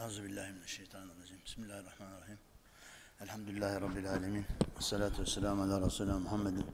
Euzubillahimineşşeytanirracim. 0.00 1.38
Bismillahirrahmanirrahim. 1.44 2.38
Elhamdülillahi 3.20 3.80
Rabbil 3.80 4.10
alemin. 4.10 4.46
Esselatu 4.78 5.22
vesselamu 5.22 5.62
ala 5.62 5.86
Resulü 5.86 6.12
Muhammedin 6.12 6.66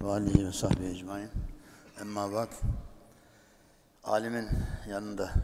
ve 0.00 0.06
alihi 0.06 0.46
ve 0.46 0.52
sahbihi 0.52 0.88
ecmain. 0.88 1.30
Emma 2.00 2.32
ba'd. 2.32 2.52
Alimin 4.04 4.48
yanında 4.88 5.34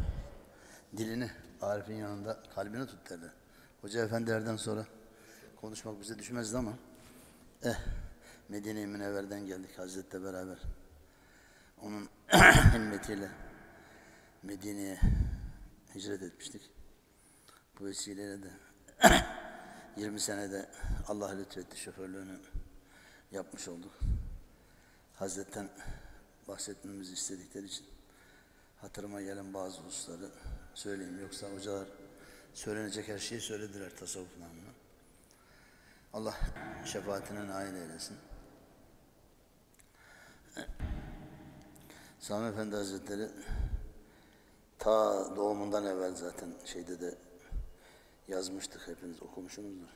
dilini, 0.97 1.31
Arif'in 1.63 1.95
yanında 1.95 2.43
kalbini 2.55 2.87
tut 2.87 3.11
derler. 3.11 3.31
Hoca 3.81 4.05
efendilerden 4.05 4.57
sonra 4.57 4.87
konuşmak 5.57 6.01
bize 6.01 6.19
düşmezdi 6.19 6.57
ama 6.57 6.73
eh 7.63 7.77
Medine-i 8.49 8.87
Münevver'den 8.87 9.47
geldik 9.47 9.79
Hazret'le 9.79 10.25
beraber. 10.25 10.59
Onun 11.83 12.09
himmetiyle 12.75 13.31
Medine'ye 14.43 15.01
hicret 15.95 16.23
etmiştik. 16.23 16.78
Bu 17.81 17.85
vesileyle 17.85 18.39
de 18.43 18.51
20 19.97 20.21
senede 20.21 20.69
Allah 21.09 21.31
lütfetti 21.31 21.81
şoförlüğünü 21.81 22.39
yapmış 23.33 23.69
olduk. 23.69 23.93
Hazretten 25.15 25.69
bahsetmemizi 26.49 27.13
istedikleri 27.13 27.67
için 27.67 27.87
hatırıma 28.81 29.23
gelen 29.23 29.55
bazı 29.55 29.81
hususları 29.81 30.31
söyleyeyim. 30.75 31.21
Yoksa 31.21 31.51
hocalar 31.51 31.89
söylenecek 32.55 33.09
her 33.09 33.19
şeyi 33.19 33.41
söylediler 33.41 33.97
tasavvuf 33.97 34.39
namına. 34.39 34.73
Allah 36.13 36.35
şefaatine 36.85 37.49
nail 37.49 37.75
eylesin. 37.75 38.17
Sami 42.21 42.49
Efendi 42.49 42.77
Hazretleri 42.77 43.29
ta 44.79 45.27
doğumundan 45.37 45.87
evvel 45.87 46.15
zaten 46.15 46.55
şeyde 46.65 47.01
de 47.01 47.28
yazmıştık 48.29 48.89
hepiniz 48.89 49.23
okumuşsunuzdur. 49.23 49.89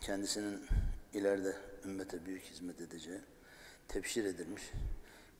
Kendisinin 0.00 0.66
ileride 1.12 1.56
ümmete 1.84 2.26
büyük 2.26 2.42
hizmet 2.42 2.80
edeceği 2.80 3.20
tebşir 3.88 4.24
edilmiş 4.24 4.62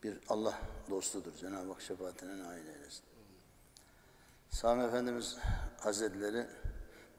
bir 0.03 0.19
Allah 0.28 0.61
dostudur. 0.91 1.36
Cenab-ı 1.36 1.72
Hak 1.72 1.83
şefaatine 1.83 2.39
nail 2.39 2.67
eylesin. 2.67 3.05
Sami 4.50 4.84
Efendimiz 4.84 5.36
Hazretleri 5.81 6.47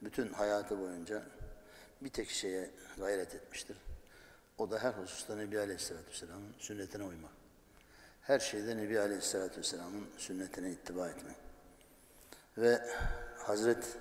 bütün 0.01 0.33
hayatı 0.33 0.79
boyunca 0.79 1.23
bir 2.01 2.09
tek 2.09 2.29
şeye 2.29 2.69
gayret 2.97 3.35
etmiştir. 3.35 3.77
O 4.57 4.71
da 4.71 4.79
her 4.79 4.93
hususta 4.93 5.35
Nebi 5.35 5.59
Aleyhisselatü 5.59 6.11
Vesselam'ın 6.11 6.53
sünnetine 6.59 7.03
uymak. 7.03 7.31
Her 8.21 8.39
şeyde 8.39 8.77
Nebi 8.77 8.99
Aleyhisselatü 8.99 9.57
Vesselam'ın 9.57 10.07
sünnetine 10.17 10.71
ittiba 10.71 11.09
etmek. 11.09 11.35
Ve 12.57 12.81
Hazret 13.43 13.97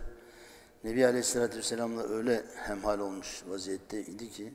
Nebi 0.85 1.07
Aleyhisselatü 1.07 1.59
Vesselam'la 1.59 2.03
öyle 2.03 2.45
hemhal 2.57 2.99
olmuş 2.99 3.43
vaziyetteydi 3.47 4.31
ki 4.31 4.53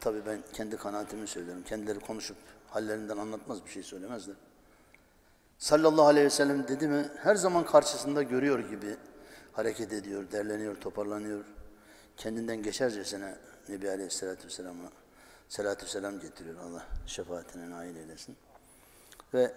tabi 0.00 0.26
ben 0.26 0.42
kendi 0.52 0.76
kanaatimi 0.76 1.26
söylüyorum. 1.26 1.62
Kendileri 1.62 2.00
konuşup 2.00 2.36
hallerinden 2.70 3.16
anlatmaz 3.16 3.64
bir 3.64 3.70
şey 3.70 3.82
söylemezler. 3.82 4.36
Sallallahu 5.58 6.06
aleyhi 6.06 6.26
ve 6.26 6.30
sellem 6.30 6.68
dedi 6.68 6.88
mi 6.88 7.08
her 7.16 7.34
zaman 7.34 7.64
karşısında 7.64 8.22
görüyor 8.22 8.58
gibi 8.58 8.96
hareket 9.52 9.92
ediyor, 9.92 10.32
derleniyor, 10.32 10.76
toparlanıyor. 10.80 11.44
Kendinden 12.16 12.62
geçercesine 12.62 13.34
Nebi 13.68 13.90
Aleyhisselatü 13.90 14.46
Vesselam'a 14.46 14.90
salatü 15.48 15.86
selam 15.86 16.20
getiriyor 16.20 16.56
Allah 16.58 16.86
şefaatine 17.06 17.70
nail 17.70 17.96
eylesin. 17.96 18.36
Ve 19.34 19.54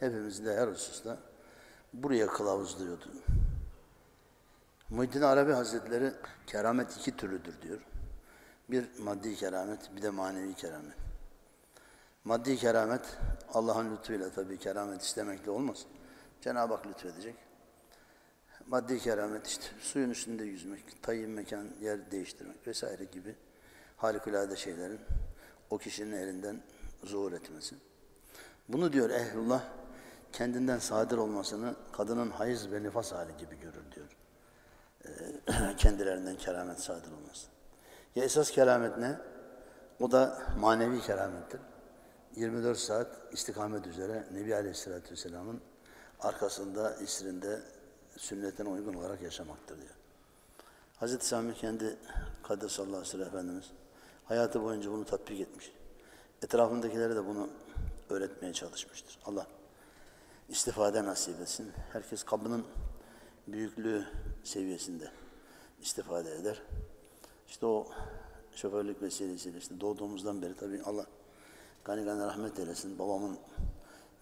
hepimizi 0.00 0.44
de 0.44 0.56
her 0.56 0.68
hususta 0.68 1.18
buraya 1.92 2.26
kılavuzluyordu. 2.26 3.12
Muhyiddin 4.90 5.22
Arabi 5.22 5.52
Hazretleri 5.52 6.12
keramet 6.46 6.96
iki 6.96 7.16
türlüdür 7.16 7.62
diyor. 7.62 7.80
Bir 8.70 8.98
maddi 8.98 9.36
keramet, 9.36 9.96
bir 9.96 10.02
de 10.02 10.10
manevi 10.10 10.54
keramet. 10.54 10.96
Maddi 12.24 12.56
keramet 12.56 13.18
Allah'ın 13.54 13.96
lütfuyla 13.96 14.30
tabii 14.30 14.58
keramet 14.58 15.02
istemekle 15.02 15.50
olmaz. 15.50 15.86
Cenab-ı 16.40 16.74
Hak 16.74 16.86
lütfedecek. 16.86 17.34
Maddi 18.66 18.98
keramet 18.98 19.46
işte 19.46 19.66
suyun 19.80 20.10
üstünde 20.10 20.44
yüzmek, 20.44 21.02
tayin 21.02 21.30
mekan, 21.30 21.68
yer 21.80 22.10
değiştirmek 22.10 22.66
vesaire 22.66 23.04
gibi 23.04 23.34
harikulade 23.96 24.56
şeylerin 24.56 25.00
o 25.70 25.78
kişinin 25.78 26.16
elinden 26.16 26.62
zuhur 27.04 27.32
etmesi. 27.32 27.74
Bunu 28.68 28.92
diyor 28.92 29.10
ehlullah 29.10 29.64
kendinden 30.32 30.78
sadir 30.78 31.16
olmasını 31.16 31.74
kadının 31.92 32.30
hayız 32.30 32.72
ve 32.72 32.82
nifas 32.82 33.12
hali 33.12 33.36
gibi 33.36 33.60
görür 33.60 33.92
diyor. 33.94 34.16
Ee, 35.04 35.76
kendilerinden 35.76 36.36
keramet 36.36 36.80
sadir 36.80 37.12
olması. 37.12 37.46
Ya 38.14 38.24
esas 38.24 38.50
keramet 38.50 38.98
ne? 38.98 39.18
O 40.00 40.10
da 40.10 40.42
manevi 40.58 41.00
keramettir. 41.00 41.60
24 42.36 42.78
saat 42.78 43.06
istikamet 43.32 43.86
üzere 43.86 44.24
Nebi 44.32 44.54
Aleyhisselatü 44.54 45.10
Vesselam'ın 45.10 45.60
arkasında, 46.20 46.94
isrinde, 46.94 47.60
sünnetine 48.16 48.68
uygun 48.68 48.94
olarak 48.94 49.22
yaşamaktır 49.22 49.76
diyor. 49.76 49.94
Hazreti 50.96 51.26
Sami 51.26 51.54
kendi 51.54 51.96
Kadir 52.42 52.68
sallallahu 52.68 52.96
aleyhi 52.96 53.08
ve 53.08 53.12
sellem 53.12 53.28
Efendimiz 53.28 53.70
hayatı 54.24 54.62
boyunca 54.62 54.90
bunu 54.90 55.04
tatbik 55.04 55.40
etmiş. 55.40 55.72
Etrafındakilere 56.42 57.16
de 57.16 57.26
bunu 57.26 57.48
öğretmeye 58.10 58.52
çalışmıştır. 58.52 59.18
Allah 59.24 59.46
istifade 60.48 61.04
nasip 61.04 61.40
etsin. 61.40 61.72
Herkes 61.92 62.22
kabının 62.22 62.64
büyüklüğü 63.48 64.06
seviyesinde 64.44 65.10
istifade 65.82 66.34
eder. 66.34 66.62
İşte 67.48 67.66
o 67.66 67.88
şoförlük 68.54 69.02
vesilesiyle 69.02 69.58
işte 69.58 69.80
doğduğumuzdan 69.80 70.42
beri 70.42 70.56
tabii 70.56 70.82
Allah 70.82 71.06
gani 71.84 72.04
gani 72.04 72.20
rahmet 72.20 72.58
eylesin. 72.58 72.98
Babamın 72.98 73.38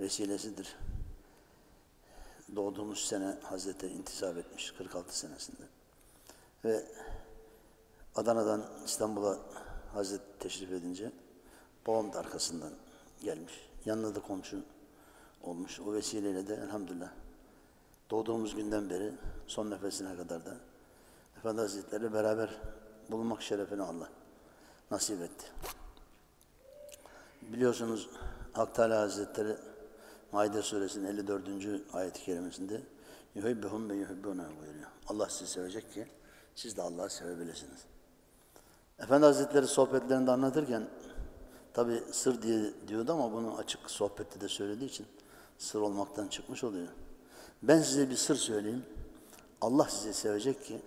vesilesidir. 0.01 0.77
Doğduğumuz 2.57 3.05
sene 3.05 3.37
Hazreti 3.43 3.87
intisap 3.87 4.37
etmiş 4.37 4.71
46 4.79 5.19
senesinde. 5.19 5.63
Ve 6.65 6.85
Adana'dan 8.15 8.65
İstanbul'a 8.85 9.39
Hazreti 9.95 10.25
teşrif 10.39 10.73
edince 10.73 11.13
babam 11.87 12.13
da 12.13 12.19
arkasından 12.19 12.73
gelmiş. 13.23 13.69
Yanında 13.85 14.15
da 14.15 14.21
komşu 14.21 14.63
olmuş. 15.49 15.81
O 15.81 15.93
vesileyle 15.93 16.47
de 16.47 16.55
elhamdülillah 16.55 17.11
doğduğumuz 18.11 18.55
günden 18.55 18.91
beri 18.91 19.13
son 19.47 19.71
nefesine 19.71 20.17
kadar 20.17 20.47
da 20.47 20.55
Efendi 21.39 21.61
Hazretleri 21.61 22.13
beraber 22.13 22.51
bulunmak 23.11 23.43
şerefini 23.43 23.83
Allah 23.83 24.09
nasip 24.91 25.23
etti. 25.23 25.47
Biliyorsunuz 27.43 28.09
Hak 28.53 28.75
Teala 28.75 29.01
Hazretleri 29.01 29.57
Maide 30.33 30.63
suresinin 30.63 31.07
54. 31.07 31.43
ayet-i 31.93 32.23
kerimesinde 32.23 32.81
yuhibbehum 33.35 33.91
ve 33.91 33.95
yuhibbuna 33.95 34.45
buyuruyor. 34.61 34.91
Allah 35.09 35.29
sizi 35.29 35.51
sevecek 35.51 35.93
ki 35.93 36.07
siz 36.55 36.77
de 36.77 36.83
Allah'ı 36.83 37.11
sevebilirsiniz. 37.11 37.85
Efendi 38.99 39.27
Hazretleri 39.27 39.67
sohbetlerinde 39.67 40.31
anlatırken 40.31 40.89
tabi 41.73 42.03
sır 42.13 42.43
diye 42.43 42.73
diyordu 42.89 43.13
ama 43.13 43.33
bunu 43.33 43.57
açık 43.57 43.91
sohbette 43.91 44.41
de 44.41 44.49
söylediği 44.49 44.91
için 44.91 45.07
sır 45.59 45.81
olmaktan 45.81 46.29
çıkmış 46.29 46.65
oluyor. 46.65 46.89
Ben 47.63 47.83
size 47.83 48.11
bir 48.11 48.17
sır 48.17 48.37
söyleyeyim. 48.37 48.85
Allah 49.61 49.89
sizi 49.89 50.15
sevecek 50.15 50.65
ki 50.65 50.83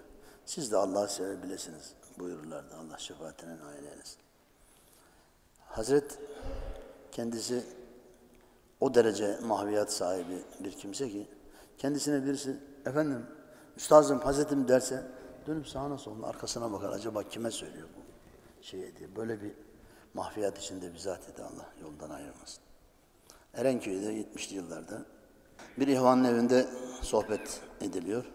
siz 0.45 0.71
de 0.71 0.77
Allah'ı 0.77 1.07
sevebilirsiniz 1.07 1.93
buyururlardı. 2.19 2.75
Allah 2.75 2.97
şefaatine 2.97 3.57
nail 3.57 3.83
eylesin. 3.83 4.19
Hazret 5.59 6.19
kendisi 7.11 7.63
o 8.79 8.93
derece 8.93 9.39
mahviyat 9.43 9.93
sahibi 9.93 10.43
bir 10.59 10.71
kimse 10.71 11.09
ki 11.09 11.27
kendisine 11.77 12.25
birisi 12.25 12.57
efendim 12.85 13.25
üstazım 13.77 14.19
hazretim 14.19 14.67
derse 14.67 15.03
dönüp 15.47 15.67
sağına 15.67 15.97
soluna 15.97 16.27
arkasına 16.27 16.71
bakar 16.71 16.89
acaba 16.89 17.23
kime 17.23 17.51
söylüyor 17.51 17.87
bu 17.97 18.09
şey 18.65 18.95
diye 18.97 19.15
böyle 19.15 19.41
bir 19.41 19.51
mahfiyat 20.13 20.57
içinde 20.57 20.93
bir 20.93 20.99
zat 20.99 21.29
idi 21.29 21.43
Allah 21.43 21.69
yoldan 21.81 22.09
ayırmasın. 22.09 22.63
Erenköy'de 23.53 24.13
70'li 24.13 24.55
yıllarda 24.55 25.05
bir 25.77 25.87
ihvanın 25.87 26.23
evinde 26.23 26.67
sohbet 27.01 27.61
ediliyor. 27.81 28.25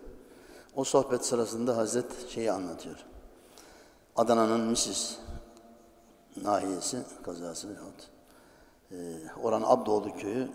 O 0.77 0.85
sohbet 0.85 1.25
sırasında 1.25 1.77
Hazret 1.77 2.29
şeyi 2.29 2.53
anlatıyor. 2.53 2.97
Adana'nın 4.17 4.61
Misis 4.61 5.19
nahiyesi 6.43 6.99
kazası 7.23 7.67
yahut 7.67 8.11
e, 8.93 8.97
oranın 9.43 9.65
Abdoğlu 9.67 10.17
köyü 10.17 10.49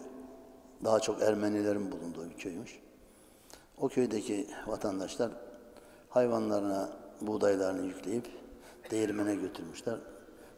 daha 0.84 1.00
çok 1.00 1.22
Ermenilerin 1.22 1.92
bulunduğu 1.92 2.30
bir 2.30 2.38
köymüş. 2.38 2.80
O 3.78 3.90
köydeki 3.90 4.48
vatandaşlar 4.68 5.32
hayvanlarına 6.10 6.90
buğdaylarını 7.22 7.86
yükleyip 7.86 8.28
değirmene 8.92 9.36
götürmüşler. 9.36 10.00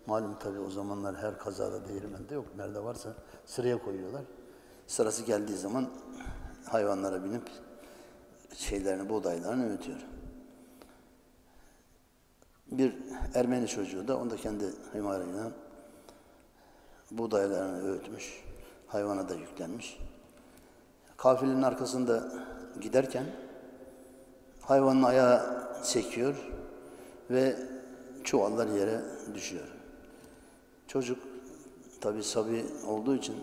Malum 0.06 0.40
tabi 0.40 0.60
o 0.60 0.70
zamanlar 0.70 1.16
her 1.16 1.38
kazada 1.38 1.88
değirmende 1.88 2.34
yok. 2.34 2.46
Nerede 2.58 2.84
varsa 2.84 3.14
sıraya 3.46 3.78
koyuyorlar. 3.84 4.22
Sırası 4.88 5.24
geldiği 5.24 5.58
zaman 5.58 5.90
hayvanlara 6.66 7.24
binip 7.24 7.50
şeylerini, 8.56 9.10
buğdaylarını 9.10 9.70
öğütüyor. 9.70 10.00
Bir 12.72 12.96
Ermeni 13.34 13.68
çocuğu 13.68 14.08
da 14.08 14.18
onda 14.18 14.38
kendi 14.38 14.66
himarıyla 14.94 15.52
buğdaylarını 17.12 17.92
öğütmüş. 17.92 18.44
Hayvana 18.88 19.30
da 19.30 19.36
yüklenmiş. 19.36 19.98
Kafilenin 21.18 21.62
arkasında 21.62 22.32
giderken 22.82 23.26
hayvanın 24.62 25.04
ayağı 25.04 25.68
sekiyor 25.84 26.36
ve 27.30 27.56
çuvallar 28.24 28.68
yere 28.68 29.02
düşüyor. 29.34 29.81
Çocuk 30.92 31.20
tabi 32.02 32.24
sabi 32.24 32.66
olduğu 32.88 33.16
için 33.16 33.36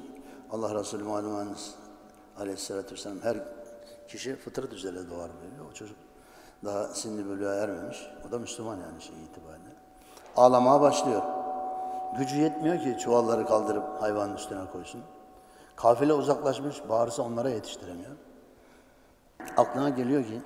Allah 0.51 0.75
Resulü 0.75 1.05
malumunuz 1.05 1.75
aleyhissalatü 2.39 2.95
vesselam 2.95 3.21
her 3.21 3.37
kişi 4.09 4.37
fıtrat 4.37 4.73
üzere 4.73 5.11
doğar 5.11 5.31
böyle. 5.43 5.71
O 5.71 5.73
çocuk 5.73 5.97
daha 6.65 6.89
sinni 6.89 7.29
bölüğe 7.29 7.49
ermemiş. 7.49 8.07
O 8.29 8.33
da 8.33 8.39
Müslüman 8.39 8.77
yani 8.77 9.03
şey 9.03 9.15
itibariyle. 9.25 9.77
Ağlamaya 10.37 10.81
başlıyor. 10.81 11.23
Gücü 12.19 12.37
yetmiyor 12.37 12.79
ki 12.79 12.97
çuvalları 13.01 13.47
kaldırıp 13.47 14.03
hayvanın 14.03 14.37
üstüne 14.37 14.71
koysun. 14.73 15.03
Kafile 15.77 16.13
uzaklaşmış, 16.13 16.89
bağırsa 16.89 17.23
onlara 17.23 17.51
yetiştiremiyor. 17.51 18.17
Aklına 19.57 19.89
geliyor 19.89 20.25
ki 20.25 20.41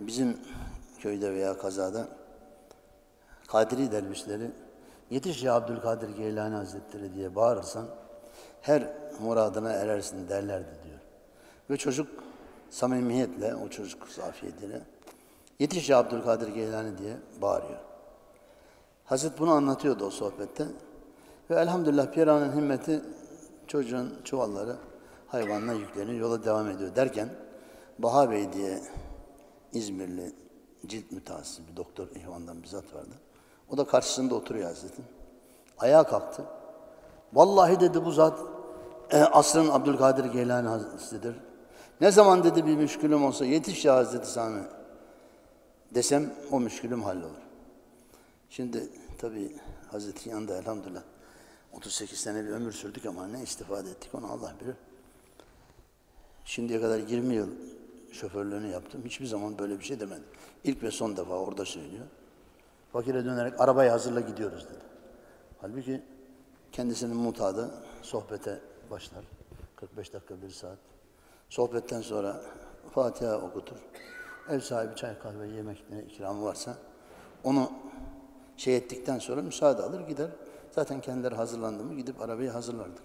bizim 0.00 0.38
köyde 0.98 1.34
veya 1.34 1.58
kazada 1.58 2.08
Kadiri 3.46 3.92
dervişleri 3.92 4.50
yetiş 5.10 5.42
ya 5.42 5.54
Abdülkadir 5.54 6.08
Geylani 6.08 6.54
Hazretleri 6.54 7.14
diye 7.14 7.34
bağırırsan 7.34 7.86
her 8.62 8.92
muradına 9.20 9.72
erersin 9.72 10.28
derlerdi 10.28 10.78
diyor. 10.84 10.98
Ve 11.70 11.76
çocuk 11.76 12.08
samimiyetle, 12.70 13.54
o 13.54 13.68
çocuk 13.68 14.08
zafiyetiyle 14.08 14.80
yetiş 15.58 15.90
ya 15.90 15.98
Abdülkadir 15.98 16.48
Geylani 16.48 16.98
diye 16.98 17.16
bağırıyor. 17.42 17.78
Hazret 19.04 19.38
bunu 19.38 19.50
anlatıyordu 19.50 20.06
o 20.06 20.10
sohbette. 20.10 20.66
Ve 21.50 21.54
elhamdülillah 21.54 22.12
Pira'nın 22.12 22.56
himmeti 22.56 23.00
çocuğun 23.66 24.14
çuvalları 24.24 24.76
hayvanla 25.28 25.72
yükleniyor, 25.72 26.20
yola 26.20 26.44
devam 26.44 26.70
ediyor 26.70 26.96
derken 26.96 27.28
Baha 27.98 28.30
Bey 28.30 28.52
diye 28.52 28.80
İzmirli 29.72 30.32
cilt 30.86 31.12
mütehassısı 31.12 31.62
bir 31.68 31.76
doktor 31.76 32.08
ihvandan 32.08 32.62
bir 32.62 32.68
zat 32.68 32.94
vardı. 32.94 33.14
O 33.70 33.76
da 33.76 33.84
karşısında 33.86 34.34
oturuyor 34.34 34.68
Hazretin. 34.68 35.04
Ayağa 35.78 36.02
kalktı. 36.02 36.44
Vallahi 37.32 37.80
dedi 37.80 38.04
bu 38.04 38.12
zat 38.12 38.40
e, 39.10 39.18
asrın 39.18 39.68
Abdülkadir 39.68 40.24
Geylani 40.24 40.68
Hazretleri'dir. 40.68 41.36
Ne 42.00 42.10
zaman 42.10 42.44
dedi 42.44 42.66
bir 42.66 42.76
müşkülüm 42.76 43.24
olsa 43.24 43.44
yetiş 43.44 43.84
ya 43.84 43.96
Hazreti 43.96 44.30
Sami 44.30 44.62
desem 45.94 46.34
o 46.52 46.60
müşkülüm 46.60 47.02
hallolur. 47.02 47.46
Şimdi 48.50 48.88
tabi 49.18 49.56
Hazreti 49.90 50.28
yanında 50.28 50.56
elhamdülillah 50.56 51.02
38 51.72 52.18
sene 52.18 52.44
bir 52.44 52.50
ömür 52.50 52.72
sürdük 52.72 53.06
ama 53.06 53.26
ne 53.26 53.42
istifade 53.42 53.90
ettik 53.90 54.14
onu 54.14 54.32
Allah 54.32 54.54
bilir. 54.60 54.74
Şimdiye 56.44 56.80
kadar 56.80 56.98
20 56.98 57.34
yıl 57.34 57.48
şoförlüğünü 58.12 58.68
yaptım. 58.68 59.02
Hiçbir 59.04 59.26
zaman 59.26 59.58
böyle 59.58 59.78
bir 59.78 59.84
şey 59.84 60.00
demedim. 60.00 60.24
İlk 60.64 60.82
ve 60.82 60.90
son 60.90 61.16
defa 61.16 61.34
orada 61.34 61.64
söylüyor. 61.64 62.06
Fakire 62.92 63.24
dönerek 63.24 63.60
arabayı 63.60 63.90
hazırla 63.90 64.20
gidiyoruz 64.20 64.64
dedi. 64.68 64.84
Halbuki 65.60 66.02
kendisinin 66.72 67.16
mutadı 67.16 67.70
sohbete 68.02 68.60
başlar. 68.90 69.24
45 69.76 70.12
dakika, 70.12 70.42
bir 70.42 70.50
saat. 70.50 70.78
Sohbetten 71.50 72.00
sonra 72.00 72.40
Fatiha 72.94 73.36
okutur. 73.36 73.76
Ev 74.50 74.60
sahibi 74.60 74.96
çay 74.96 75.18
kahve 75.18 75.48
yemek 75.48 75.84
ikramı 76.10 76.44
varsa 76.44 76.74
onu 77.44 77.70
şey 78.56 78.76
ettikten 78.76 79.18
sonra 79.18 79.42
müsaade 79.42 79.82
alır 79.82 80.00
gider. 80.00 80.30
Zaten 80.70 81.00
kendileri 81.00 81.34
hazırlandı 81.34 81.84
mı 81.84 81.94
gidip 81.94 82.20
arabayı 82.20 82.50
hazırlardık. 82.50 83.02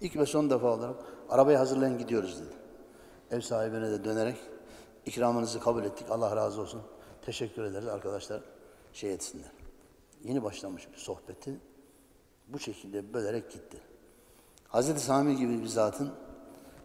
İlk 0.00 0.16
ve 0.16 0.26
son 0.26 0.50
defa 0.50 0.66
olarak 0.66 0.96
arabayı 1.30 1.58
hazırlayın 1.58 1.98
gidiyoruz 1.98 2.40
dedi. 2.40 2.54
Ev 3.30 3.40
sahibine 3.40 3.90
de 3.90 4.04
dönerek 4.04 4.36
ikramınızı 5.06 5.60
kabul 5.60 5.84
ettik. 5.84 6.06
Allah 6.10 6.36
razı 6.36 6.60
olsun. 6.60 6.82
Teşekkür 7.22 7.64
ederiz 7.64 7.88
arkadaşlar 7.88 8.40
şey 8.94 9.12
etsinler. 9.12 9.52
Yeni 10.24 10.42
başlamış 10.42 10.88
bir 10.92 10.98
sohbeti 10.98 11.54
bu 12.48 12.58
şekilde 12.58 13.14
bölerek 13.14 13.50
gitti. 13.50 13.76
Hazreti 14.68 15.00
Sami 15.00 15.36
gibi 15.36 15.62
bir 15.62 15.66
zatın 15.66 16.12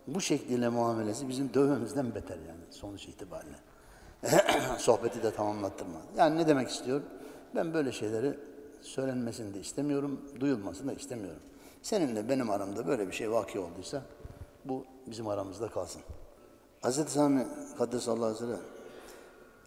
bu 0.07 0.21
şekliyle 0.21 0.69
muamelesi 0.69 1.29
bizim 1.29 1.53
dövmemizden 1.53 2.15
beter 2.15 2.37
yani 2.47 2.61
sonuç 2.69 3.05
itibariyle. 3.05 3.57
Sohbeti 4.77 5.23
de 5.23 5.31
tamamlattırmadı. 5.31 6.03
Yani 6.17 6.37
ne 6.37 6.47
demek 6.47 6.69
istiyor? 6.69 7.01
Ben 7.55 7.73
böyle 7.73 7.91
şeyleri 7.91 8.39
söylenmesini 8.81 9.53
de 9.53 9.59
istemiyorum, 9.59 10.21
duyulmasını 10.39 10.87
da 10.87 10.93
istemiyorum. 10.93 11.41
Seninle 11.81 12.29
benim 12.29 12.49
aramda 12.49 12.87
böyle 12.87 13.07
bir 13.07 13.13
şey 13.13 13.31
vaki 13.31 13.59
olduysa 13.59 14.01
bu 14.65 14.85
bizim 15.07 15.27
aramızda 15.27 15.69
kalsın. 15.69 16.01
Hazreti 16.81 17.11
Sami 17.11 17.47
Kaddesallahu 17.77 18.25
aleyhi 18.25 18.43
ve 18.43 18.45
sellem 18.47 18.78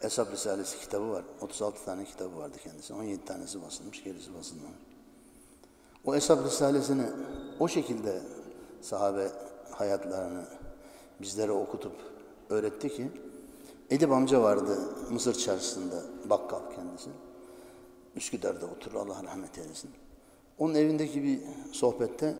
Eshab 0.02 0.32
Risalesi 0.32 0.78
kitabı 0.78 1.10
var. 1.10 1.24
36 1.40 1.84
tane 1.84 2.04
kitabı 2.04 2.38
vardı 2.38 2.58
kendisi. 2.64 2.94
17 2.94 3.24
tanesi 3.24 3.62
basılmış, 3.62 4.04
gerisi 4.04 4.34
basılmamış. 4.34 4.78
O 6.04 6.14
Eshab 6.14 6.44
Risalesini 6.44 7.06
o 7.60 7.68
şekilde 7.68 8.22
sahabe 8.80 9.28
hayatlarını 9.70 10.44
bizlere 11.20 11.52
okutup 11.52 11.92
öğretti 12.50 12.88
ki 12.88 13.08
Edip 13.92 14.12
amca 14.12 14.42
vardı 14.42 14.78
Mısır 15.10 15.34
çarşısında 15.34 16.02
bakkal 16.24 16.74
kendisi. 16.74 17.10
Üsküdar'da 18.16 18.66
oturur 18.66 18.94
Allah 18.94 19.22
rahmet 19.24 19.58
eylesin. 19.58 19.90
Onun 20.58 20.74
evindeki 20.74 21.22
bir 21.22 21.40
sohbette 21.72 22.34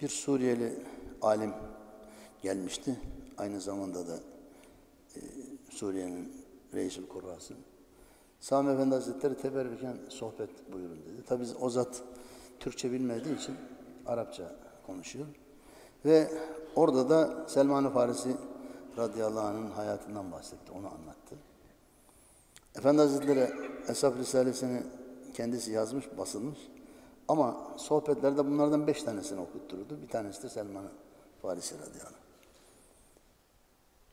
bir 0.00 0.08
Suriyeli 0.08 0.82
alim 1.22 1.52
gelmişti. 2.42 3.00
Aynı 3.38 3.60
zamanda 3.60 4.08
da 4.08 4.18
e, 5.16 5.20
Suriye'nin 5.70 6.32
reisül 6.74 7.08
kurrası. 7.08 7.54
Sami 8.40 8.72
Efendi 8.72 8.94
Hazretleri 8.94 9.36
teberrüken 9.36 9.96
sohbet 10.08 10.72
buyurun 10.72 10.98
dedi. 10.98 11.24
Tabi 11.26 11.44
o 11.60 11.70
zat 11.70 12.02
Türkçe 12.60 12.92
bilmediği 12.92 13.36
için 13.36 13.54
Arapça 14.06 14.56
konuşuyor. 14.86 15.26
Ve 16.04 16.30
orada 16.76 17.10
da 17.10 17.48
Selman-ı 17.48 17.90
Farisi 17.90 18.36
radıyallahu 18.96 19.46
anh'ın 19.46 19.70
hayatından 19.70 20.32
bahsetti, 20.32 20.72
onu 20.72 20.86
anlattı. 20.86 21.36
Efendi 22.78 23.00
Hazretleri 23.00 23.50
Eshab 23.88 24.18
Risalesini 24.18 24.82
kendisi 25.34 25.72
yazmış, 25.72 26.18
basılmış. 26.18 26.58
Ama 27.28 27.56
sohbetlerde 27.76 28.46
bunlardan 28.46 28.86
beş 28.86 29.02
tanesini 29.02 29.40
okuttururdu. 29.40 30.02
Bir 30.02 30.08
tanesi 30.08 30.42
de 30.42 30.48
Selman-ı 30.48 30.88
Farisi 31.42 31.74
radıyallahu 31.74 32.06
anh. 32.08 32.20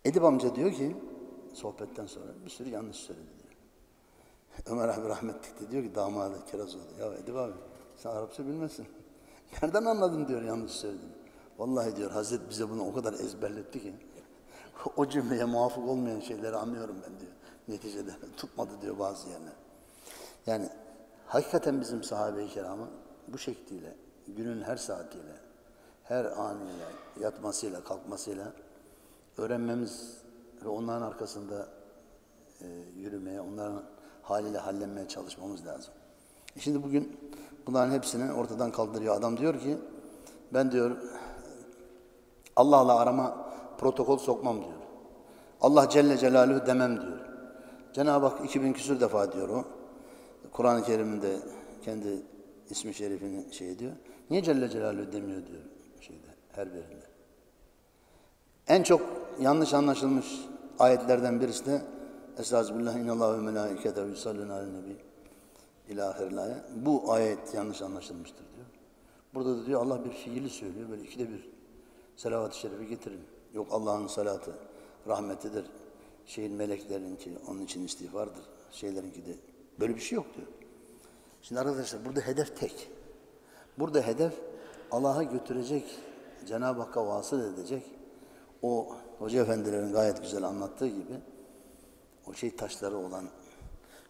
Edip 0.05 0.23
amca 0.23 0.55
diyor 0.55 0.71
ki, 0.71 0.95
sohbetten 1.57 2.05
sonra 2.05 2.25
bir 2.45 2.49
sürü 2.49 2.69
yanlış 2.69 2.97
söyledi 2.97 3.29
diyor. 3.43 3.53
Ömer 4.65 4.87
abi 4.87 5.09
rahmetlik 5.09 5.59
de 5.59 5.71
diyor 5.71 5.83
ki 5.83 5.95
damadı 5.95 6.45
Kirazoğlu. 6.51 6.83
Ya 6.99 7.13
Edip 7.13 7.35
abi 7.35 7.53
sen 7.95 8.09
Arapça 8.09 8.45
bilmezsin. 8.47 8.87
Nereden 9.61 9.85
anladın 9.85 10.27
diyor 10.27 10.41
yanlış 10.41 10.71
söyledin. 10.71 11.11
Vallahi 11.57 11.95
diyor 11.95 12.11
Hazret 12.11 12.49
bize 12.49 12.69
bunu 12.69 12.87
o 12.87 12.93
kadar 12.93 13.13
ezberletti 13.13 13.81
ki 13.81 13.95
o 14.97 15.05
cümleye 15.05 15.45
muvafık 15.45 15.89
olmayan 15.89 16.19
şeyleri 16.19 16.55
anlıyorum 16.55 16.95
ben 17.07 17.19
diyor. 17.19 17.31
Neticede 17.67 18.11
tutmadı 18.37 18.71
diyor 18.81 18.99
bazı 18.99 19.29
yerler. 19.29 19.53
Yani 20.45 20.69
hakikaten 21.25 21.81
bizim 21.81 22.03
sahabe-i 22.03 22.47
kiramı 22.47 22.89
bu 23.27 23.37
şekliyle, 23.37 23.95
günün 24.27 24.61
her 24.61 24.77
saatiyle, 24.77 25.35
her 26.03 26.25
anıyla, 26.25 26.89
yatmasıyla, 27.19 27.83
kalkmasıyla 27.83 28.53
öğrenmemiz 29.37 30.17
ve 30.65 30.69
onların 30.69 31.01
arkasında 31.01 31.67
e, 32.61 32.65
yürümeye, 32.95 33.41
onların 33.41 33.83
haliyle 34.21 34.57
hallenmeye 34.57 35.07
çalışmamız 35.07 35.65
lazım. 35.65 35.93
E 36.55 36.59
şimdi 36.59 36.83
bugün 36.83 37.17
bunların 37.67 37.91
hepsini 37.91 38.33
ortadan 38.33 38.71
kaldırıyor. 38.71 39.15
Adam 39.15 39.37
diyor 39.37 39.59
ki, 39.59 39.77
ben 40.53 40.71
diyor 40.71 40.97
Allah'la 42.55 42.99
arama 42.99 43.51
protokol 43.77 44.17
sokmam 44.17 44.57
diyor. 44.57 44.73
Allah 45.61 45.89
Celle 45.89 46.17
Celaluhu 46.17 46.65
demem 46.65 47.01
diyor. 47.01 47.19
Cenab-ı 47.93 48.25
Hak 48.25 48.45
2000 48.45 48.73
küsür 48.73 48.99
defa 48.99 49.31
diyor 49.31 49.49
o. 49.49 49.65
Kur'an-ı 50.51 50.83
Kerim'de 50.83 51.37
kendi 51.81 52.07
ismi 52.69 52.93
şerifini 52.93 53.53
şey 53.53 53.79
diyor. 53.79 53.91
Niye 54.29 54.43
Celle 54.43 54.69
Celaluhu 54.69 55.11
demiyor 55.11 55.47
diyor 55.47 55.61
şeyde 56.01 56.27
her 56.51 56.73
birinde. 56.73 57.05
En 58.67 58.83
çok 58.83 59.01
yanlış 59.39 59.74
anlaşılmış 59.74 60.25
ayetlerden 60.79 61.41
birisi 61.41 61.65
de 61.65 61.82
Estağfirullah 62.39 62.96
inallahu 62.96 63.34
ve 63.34 63.41
melaikete 63.41 64.01
yusallun 64.01 64.50
ala 64.50 64.65
nebi 64.65 64.98
ilahirlaya. 65.89 66.65
Bu 66.75 67.12
ayet 67.12 67.53
yanlış 67.53 67.82
anlaşılmıştır 67.82 68.46
diyor. 68.56 68.65
Burada 69.34 69.58
da 69.58 69.65
diyor 69.65 69.82
Allah 69.82 70.06
bir 70.06 70.10
fiili 70.10 70.50
söylüyor. 70.50 70.89
Böyle 70.89 71.01
ikide 71.01 71.29
bir 71.29 71.50
selavat-ı 72.15 72.58
şerifi 72.58 72.88
getirin. 72.88 73.22
Yok 73.53 73.67
Allah'ın 73.72 74.08
salatı 74.08 74.51
rahmetidir. 75.08 75.65
şeyin 76.25 76.53
meleklerinki 76.53 77.32
onun 77.48 77.62
için 77.62 77.86
istiğfardır. 77.86 78.44
Şeylerinki 78.72 79.25
de 79.25 79.36
böyle 79.79 79.96
bir 79.96 80.01
şey 80.01 80.15
yok 80.15 80.25
diyor. 80.36 80.48
Şimdi 81.41 81.62
arkadaşlar 81.62 82.06
burada 82.06 82.22
hedef 82.22 82.60
tek. 82.60 82.89
Burada 83.79 84.01
hedef 84.01 84.34
Allah'a 84.91 85.24
götürecek, 85.24 86.00
Cenab-ı 86.48 86.82
Hakk'a 86.82 87.08
vasıl 87.08 87.53
edecek. 87.53 87.84
O 88.62 88.96
hoca 89.19 89.41
efendilerin 89.41 89.93
gayet 89.93 90.21
güzel 90.21 90.43
anlattığı 90.43 90.88
gibi 90.88 91.21
o 92.27 92.33
şey 92.33 92.55
taşları 92.55 92.97
olan 92.97 93.24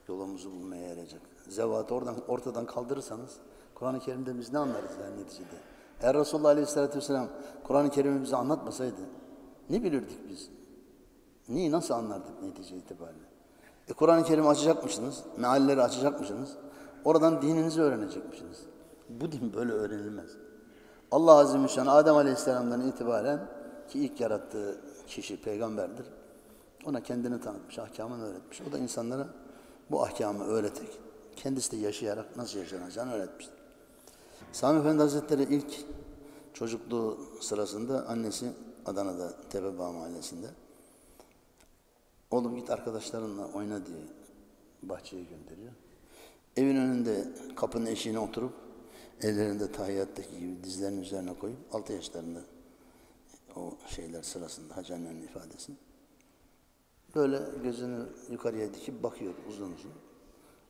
yolumuzu 0.07 0.51
bulmaya 0.51 0.87
yarayacak. 0.87 1.21
Zevatı 1.49 1.95
oradan 1.95 2.15
ortadan 2.27 2.65
kaldırırsanız 2.65 3.37
Kur'an-ı 3.75 3.99
Kerim'de 3.99 4.37
biz 4.37 4.53
ne 4.53 4.59
anlarız 4.59 4.91
yani 5.03 5.21
neticede? 5.21 5.57
Eğer 6.01 6.17
Resulullah 6.17 6.49
Aleyhisselatü 6.49 6.97
Vesselam 6.97 7.27
Kur'an-ı 7.63 7.89
Kerim'i 7.89 8.23
bize 8.23 8.35
anlatmasaydı 8.35 9.01
ne 9.69 9.83
bilirdik 9.83 10.29
biz? 10.29 10.49
Neyi 11.49 11.71
nasıl 11.71 11.93
anlardık 11.93 12.41
netice 12.41 12.75
itibariyle? 12.75 13.25
E, 13.89 13.93
Kur'an-ı 13.93 14.23
Kerim'i 14.23 14.47
açacakmışsınız, 14.47 15.23
mealleri 15.37 15.81
açacakmışsınız. 15.81 16.57
Oradan 17.05 17.41
dininizi 17.41 17.81
öğrenecekmişsiniz. 17.81 18.57
Bu 19.09 19.31
din 19.31 19.53
böyle 19.53 19.71
öğrenilmez. 19.71 20.29
Allah 21.11 21.31
Azze 21.31 21.63
ve 21.63 21.67
Şan 21.67 21.87
Adem 21.87 22.15
Aleyhisselam'dan 22.15 22.87
itibaren 22.87 23.47
ki 23.89 23.99
ilk 23.99 24.21
yarattığı 24.21 24.81
kişi 25.07 25.41
peygamberdir. 25.41 26.05
Ona 26.85 27.03
kendini 27.03 27.41
tanıtmış, 27.41 27.79
ahkamını 27.79 28.25
öğretmiş. 28.25 28.61
O 28.61 28.71
da 28.71 28.77
insanlara 28.77 29.27
bu 29.91 30.03
ahkamı 30.03 30.43
öğreterek, 30.43 30.99
kendisi 31.35 31.71
de 31.71 31.75
yaşayarak 31.75 32.37
nasıl 32.37 32.59
yaşanacağını 32.59 33.13
öğretmiştir. 33.13 33.57
Sami 34.51 34.79
Efendi 34.79 35.01
Hazretleri 35.01 35.43
ilk 35.43 35.85
çocukluğu 36.53 37.19
sırasında 37.41 38.07
annesi 38.07 38.51
Adana'da 38.85 39.33
Tepebağ 39.49 39.91
Mahallesi'nde 39.91 40.47
oğlum 42.31 42.55
git 42.55 42.69
arkadaşlarınla 42.69 43.45
oyna 43.45 43.85
diye 43.85 43.97
bahçeye 44.83 45.23
gönderiyor. 45.23 45.73
Evin 46.57 46.75
önünde 46.75 47.27
kapının 47.55 47.85
eşiğine 47.85 48.19
oturup 48.19 48.53
ellerinde 49.21 49.71
tahiyyattaki 49.71 50.39
gibi 50.39 50.63
dizlerinin 50.63 51.01
üzerine 51.01 51.39
koyup 51.39 51.57
6 51.71 51.93
yaşlarında 51.93 52.39
o 53.57 53.77
şeyler 53.87 54.23
sırasında 54.23 54.77
Hacı 54.77 54.93
annenin 54.93 55.23
ifadesi. 55.23 55.71
Böyle 57.15 57.39
gözünü 57.63 58.05
yukarıya 58.31 58.73
dikip 58.73 59.03
bakıyor 59.03 59.33
uzun 59.49 59.71
uzun. 59.71 59.91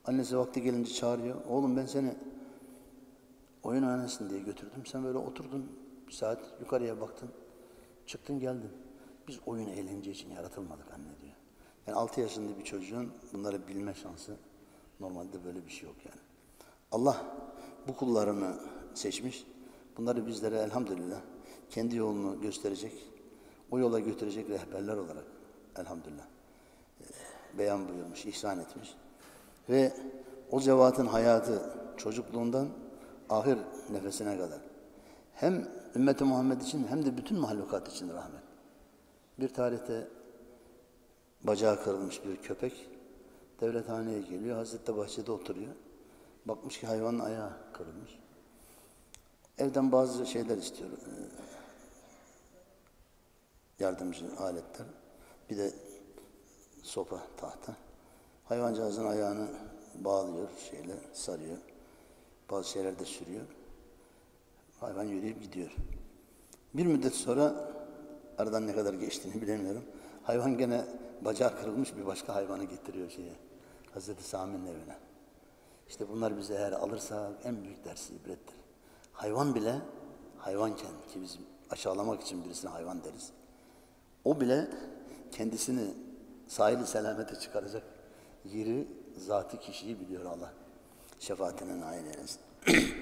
Annesi 0.06 0.38
vakti 0.38 0.62
gelince 0.62 0.94
çağırıyor. 0.94 1.46
Oğlum 1.46 1.78
ben 1.78 1.86
seni 1.86 2.16
oyun 3.64 3.84
oynasın 3.84 4.30
diye 4.30 4.40
götürdüm. 4.40 4.86
Sen 4.86 5.04
böyle 5.04 5.18
oturdun 5.18 5.72
bir 6.08 6.12
saat 6.12 6.40
yukarıya 6.60 7.02
baktın. 7.02 7.30
Çıktın 8.06 8.40
geldin. 8.40 8.72
Biz 9.28 9.40
oyun 9.46 9.68
eğlence 9.68 10.12
için 10.12 10.30
yaratılmadık 10.30 10.92
anne 10.92 11.22
diyor. 11.22 11.34
Yani 11.88 11.98
6 11.98 12.22
yaşında 12.22 12.60
bir 12.60 12.64
çocuğun 12.64 13.12
bunları 13.34 13.68
bilme 13.68 13.94
şansı 13.94 14.38
normalde 15.00 15.46
böyle 15.46 15.66
bir 15.66 15.72
şey 15.72 15.90
yok 15.90 15.98
yani. 16.06 16.22
Allah 16.92 17.26
bu 17.88 17.96
kullarını 17.96 18.56
seçmiş. 18.94 19.48
Bunları 19.98 20.28
bizlere 20.28 20.58
elhamdülillah 20.58 21.22
kendi 21.70 21.96
yolunu 21.96 22.42
gösterecek, 22.42 22.94
o 23.72 23.80
yola 23.80 24.00
götürecek 24.00 24.50
rehberler 24.50 24.98
olarak 24.98 25.26
elhamdülillah 25.78 26.26
e, 27.02 27.06
beyan 27.58 27.90
buyurmuş, 27.90 28.26
ihsan 28.26 28.60
etmiş. 28.60 28.96
Ve 29.70 29.94
o 30.52 30.60
zevatın 30.60 31.06
hayatı 31.06 31.62
çocukluğundan 31.98 32.68
ahir 33.30 33.58
nefesine 33.92 34.38
kadar 34.38 34.60
hem 35.34 35.68
ümmeti 35.96 36.24
Muhammed 36.24 36.62
için 36.62 36.88
hem 36.88 37.06
de 37.06 37.18
bütün 37.18 37.40
mahlukat 37.40 37.88
için 37.88 38.10
rahmet. 38.10 38.44
Bir 39.40 39.54
tarihte 39.54 40.08
bacağı 41.44 41.84
kırılmış 41.84 42.26
bir 42.26 42.38
köpek 42.38 42.90
devlethaneye 43.62 44.22
geliyor. 44.22 44.58
Hazreti 44.58 44.88
de 44.88 44.98
bahçede 44.98 45.32
oturuyor. 45.32 45.74
Bakmış 46.46 46.80
ki 46.80 46.88
hayvanın 46.88 47.20
ayağı 47.20 47.52
kırılmış. 47.74 48.20
Evden 49.58 49.92
bazı 49.92 50.26
şeyler 50.26 50.58
istiyor. 50.58 50.90
Yardımcı 53.80 54.26
aletler. 54.40 54.88
Bir 55.50 55.58
de 55.58 55.74
sopa, 56.84 57.22
tahta. 57.38 57.76
Hayvancağızın 58.46 59.06
ayağını 59.06 59.48
bağlıyor, 59.96 60.48
şeyle 60.70 60.96
sarıyor. 61.14 61.58
Bazı 62.52 62.70
şeyler 62.70 63.00
de 63.00 63.06
sürüyor. 63.06 63.46
Hayvan 64.80 65.04
yürüyüp 65.04 65.44
gidiyor. 65.44 65.76
Bir 66.74 66.86
müddet 66.86 67.16
sonra 67.16 67.72
aradan 68.38 68.68
ne 68.68 68.76
kadar 68.76 68.94
geçtiğini 68.94 69.42
bilemiyorum. 69.42 69.84
Hayvan 70.24 70.58
gene 70.58 70.86
bacağı 71.22 71.58
kırılmış 71.58 71.96
bir 71.98 72.06
başka 72.06 72.36
hayvanı 72.36 72.64
getiriyor 72.64 73.10
şeye. 73.10 73.34
Hazreti 73.94 74.24
Sami'nin 74.24 74.66
evine. 74.66 74.96
İşte 75.90 76.10
bunlar 76.10 76.38
bize 76.38 76.54
eğer 76.54 76.72
alırsa 76.72 77.32
en 77.44 77.64
büyük 77.64 77.86
dersi 77.86 78.14
ibrettir. 78.14 78.56
Hayvan 79.14 79.56
bile 79.56 79.82
hayvanken 80.38 80.92
ki 81.14 81.22
biz 81.22 81.40
aşağılamak 81.70 82.22
için 82.22 82.46
birisine 82.46 82.72
hayvan 82.72 83.04
deriz. 83.04 83.32
O 84.28 84.42
bile 84.42 84.68
kendisini 85.32 85.94
sahili 86.48 86.88
selamete 86.88 87.36
çıkaracak 87.36 87.84
yeri, 88.46 88.88
zatı 89.18 89.60
kişiyi 89.60 90.00
biliyor 90.00 90.26
Allah. 90.26 90.54
Şefaatine 91.20 91.82
nail 91.82 92.06
eylesin. 92.06 92.40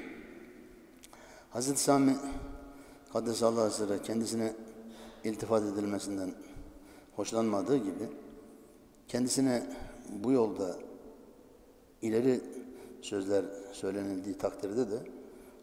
Hazreti 1.49 1.79
Sami 1.79 2.17
Kaddesallahu 3.13 3.61
aleyhi 3.61 3.89
ve 3.89 4.01
kendisine 4.01 4.53
iltifat 5.23 5.63
edilmesinden 5.63 6.31
hoşlanmadığı 7.15 7.77
gibi 7.77 8.09
kendisine 9.07 9.63
bu 10.09 10.31
yolda 10.31 10.75
ileri 12.01 12.41
sözler 13.01 13.45
söylenildiği 13.73 14.37
takdirde 14.37 14.91
de 14.91 14.97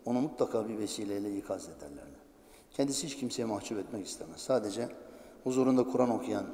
onu 0.05 0.21
mutlaka 0.21 0.69
bir 0.69 0.79
vesileyle 0.79 1.37
ikaz 1.37 1.69
ederlerdi. 1.69 2.23
Kendisi 2.71 3.07
hiç 3.07 3.17
kimseye 3.17 3.45
mahcup 3.45 3.79
etmek 3.79 4.07
istemez. 4.07 4.41
Sadece 4.41 4.89
huzurunda 5.45 5.85
Kur'an 5.85 6.11
okuyan, 6.11 6.47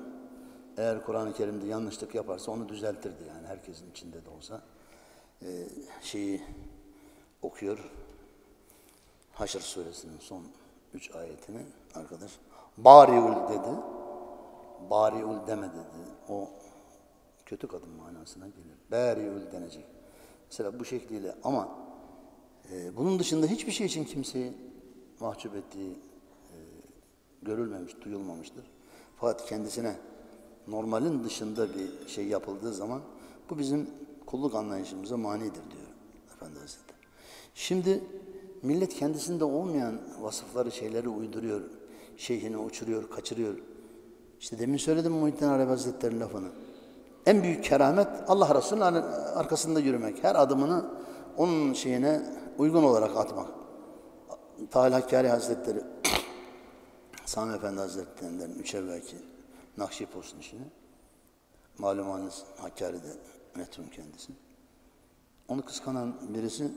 eğer 0.77 1.05
Kur'an-ı 1.05 1.33
Kerim'de 1.33 1.67
yanlışlık 1.67 2.15
yaparsa 2.15 2.53
onu 2.53 2.69
düzeltirdi 2.69 3.25
yani 3.29 3.47
herkesin 3.47 3.91
içinde 3.91 4.25
de 4.25 4.31
olsa. 4.31 4.63
Ee, 5.43 5.69
şeyi 6.03 6.43
okuyor, 7.43 7.91
Haşr 9.33 9.61
suresinin 9.61 10.19
son 10.19 10.43
üç 10.95 11.15
ayetini 11.15 11.61
arkadaş. 11.95 12.39
Bariul 12.77 13.49
dedi. 13.49 13.77
Bariul 14.91 15.47
deme 15.47 15.69
dedi. 15.69 16.09
O 16.29 16.51
kötü 17.47 17.69
kadın 17.69 17.91
manasına 17.91 18.47
gelir. 18.47 18.79
Bariul 18.91 19.53
denecek. 19.53 19.85
Mesela 20.51 20.81
bu 20.81 20.85
şekliyle 20.85 21.35
ama 21.45 21.69
e, 22.73 22.97
bunun 22.97 23.19
dışında 23.19 23.47
hiçbir 23.47 23.73
şey 23.73 23.87
için 23.87 24.05
kimseyi 24.05 24.53
mahcup 25.21 25.57
ettiği 25.57 25.93
e, 25.93 26.57
görülmemiş, 27.43 28.01
duyulmamıştır. 28.05 28.65
Fakat 29.21 29.47
kendisine 29.47 29.95
normalin 30.69 31.25
dışında 31.25 31.67
bir 31.69 32.09
şey 32.09 32.27
yapıldığı 32.27 32.73
zaman 32.73 33.01
bu 33.51 33.59
bizim 33.59 33.91
kulluk 34.27 34.55
anlayışımıza 34.55 35.17
manidir 35.17 35.55
diyor 35.71 35.89
Efendi 36.35 36.59
Hazretleri. 36.59 36.99
Şimdi 37.55 38.05
millet 38.63 38.95
kendisinde 38.95 39.45
olmayan 39.45 40.01
vasıfları, 40.21 40.73
şeyleri 40.73 41.09
uyduruyor. 41.09 41.61
Şeyhini 42.17 42.59
uçuruyor, 42.59 43.11
kaçırıyor. 43.11 43.55
İşte 44.41 44.59
demin 44.59 44.77
söyledim 44.77 45.13
Muhittin 45.13 45.47
Arabi 45.47 45.69
Hazretleri'nin 45.69 46.21
lafını. 46.21 46.49
En 47.27 47.43
büyük 47.43 47.65
keramet 47.65 48.09
Allah 48.29 48.55
Resulü'nün 48.55 49.03
arkasında 49.35 49.81
yürümek. 49.81 50.25
Her 50.25 50.35
adımını 50.35 50.85
onun 51.37 51.73
şeyine 51.73 52.23
uygun 52.59 52.83
olarak 52.83 53.17
atmak. 53.17 53.49
Tahil 54.71 54.93
Hakkari 54.93 55.29
Hazretleri 55.29 55.81
Sami 57.29 57.55
Efendi 57.57 57.81
Hazretlerinden 57.81 58.51
üç 58.51 58.75
evvelki 58.75 59.17
Nakşipos'un 59.77 60.39
işini 60.39 60.65
malumunuz 61.79 62.45
Hakkari'de 62.57 63.17
metrum 63.55 63.91
kendisi. 63.91 64.33
Onu 65.49 65.65
kıskanan 65.65 66.35
birisi 66.35 66.73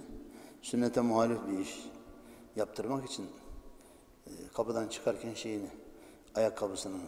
sünnete 0.62 1.02
muhalif 1.02 1.38
bir 1.48 1.60
iş 1.60 1.90
yaptırmak 2.56 3.10
için 3.10 3.28
e, 4.28 4.32
kapıdan 4.54 4.88
çıkarken 4.88 5.34
şeyini 5.34 5.70
ayakkabısının 6.36 7.02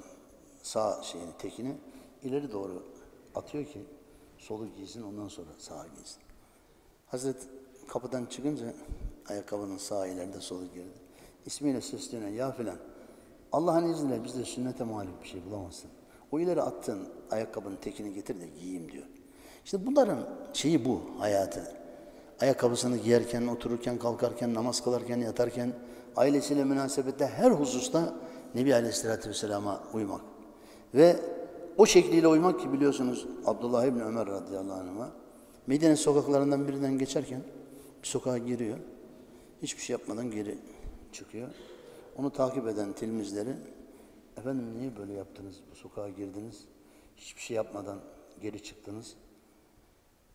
sağ 0.62 1.04
şeyini 1.04 1.32
tekini 1.38 1.78
ileri 2.24 2.52
doğru 2.52 2.84
atıyor 3.36 3.66
ki 3.66 3.86
solu 4.38 4.68
giysin 4.68 5.02
ondan 5.02 5.28
sonra 5.28 5.50
sağa 5.58 5.88
giysin. 5.96 6.22
Hazret 7.08 7.48
kapıdan 7.88 8.26
çıkınca 8.26 8.74
ayakkabının 9.30 9.78
sağ 9.78 10.08
ileride 10.08 10.42
solu 10.42 10.66
girdi. 10.66 11.04
İsmiyle 11.46 11.82
sesleniyor 11.82 12.32
ya 12.32 12.52
filan. 12.52 12.93
Allah'ın 13.54 13.90
izniyle 13.90 14.24
bizde 14.24 14.46
sünnete 14.46 14.84
muhalif 14.84 15.22
bir 15.24 15.28
şey 15.28 15.46
bulamazsın. 15.46 15.90
O 16.32 16.40
ileri 16.40 16.62
attığın 16.62 17.08
ayakkabının 17.32 17.76
tekini 17.76 18.14
getir 18.14 18.42
de 18.42 18.48
giyeyim 18.60 18.92
diyor. 18.92 19.06
İşte 19.66 19.86
bunların 19.86 20.20
şeyi 20.54 20.86
bu 20.86 21.02
hayatı. 21.20 21.76
Ayakkabısını 22.42 22.98
giyerken, 22.98 23.48
otururken, 23.48 24.00
kalkarken, 24.00 24.54
namaz 24.54 24.84
kılarken, 24.84 25.18
yatarken, 25.18 25.74
ailesiyle 26.16 26.64
münasebette 26.64 27.28
her 27.28 27.52
hususta 27.52 28.14
Nebi 28.56 28.76
Aleyhisselatü 28.76 29.30
Vesselam'a 29.30 29.84
uymak. 29.94 30.22
Ve 30.96 31.16
o 31.78 31.86
şekliyle 31.86 32.28
uymak 32.28 32.60
ki 32.60 32.74
biliyorsunuz 32.74 33.28
Abdullah 33.46 33.86
İbni 33.86 34.04
Ömer 34.04 34.28
radıyallahu 34.28 34.80
anh'a 34.80 35.12
Medine 35.68 35.96
sokaklarından 35.96 36.68
birinden 36.68 36.98
geçerken 36.98 37.42
bir 38.04 38.08
sokağa 38.08 38.38
giriyor. 38.38 38.78
Hiçbir 39.62 39.82
şey 39.82 39.94
yapmadan 39.94 40.32
geri 40.32 40.58
çıkıyor. 41.12 41.48
Onu 42.18 42.32
takip 42.32 42.68
eden 42.68 42.94
tilmizleri 42.94 43.56
efendim 44.38 44.80
niye 44.80 44.98
böyle 44.98 45.14
yaptınız? 45.14 45.56
Bu 45.72 45.76
sokağa 45.76 46.10
girdiniz. 46.10 46.66
Hiçbir 47.18 47.42
şey 47.42 47.58
yapmadan 47.58 48.00
geri 48.42 48.64
çıktınız. 48.64 49.16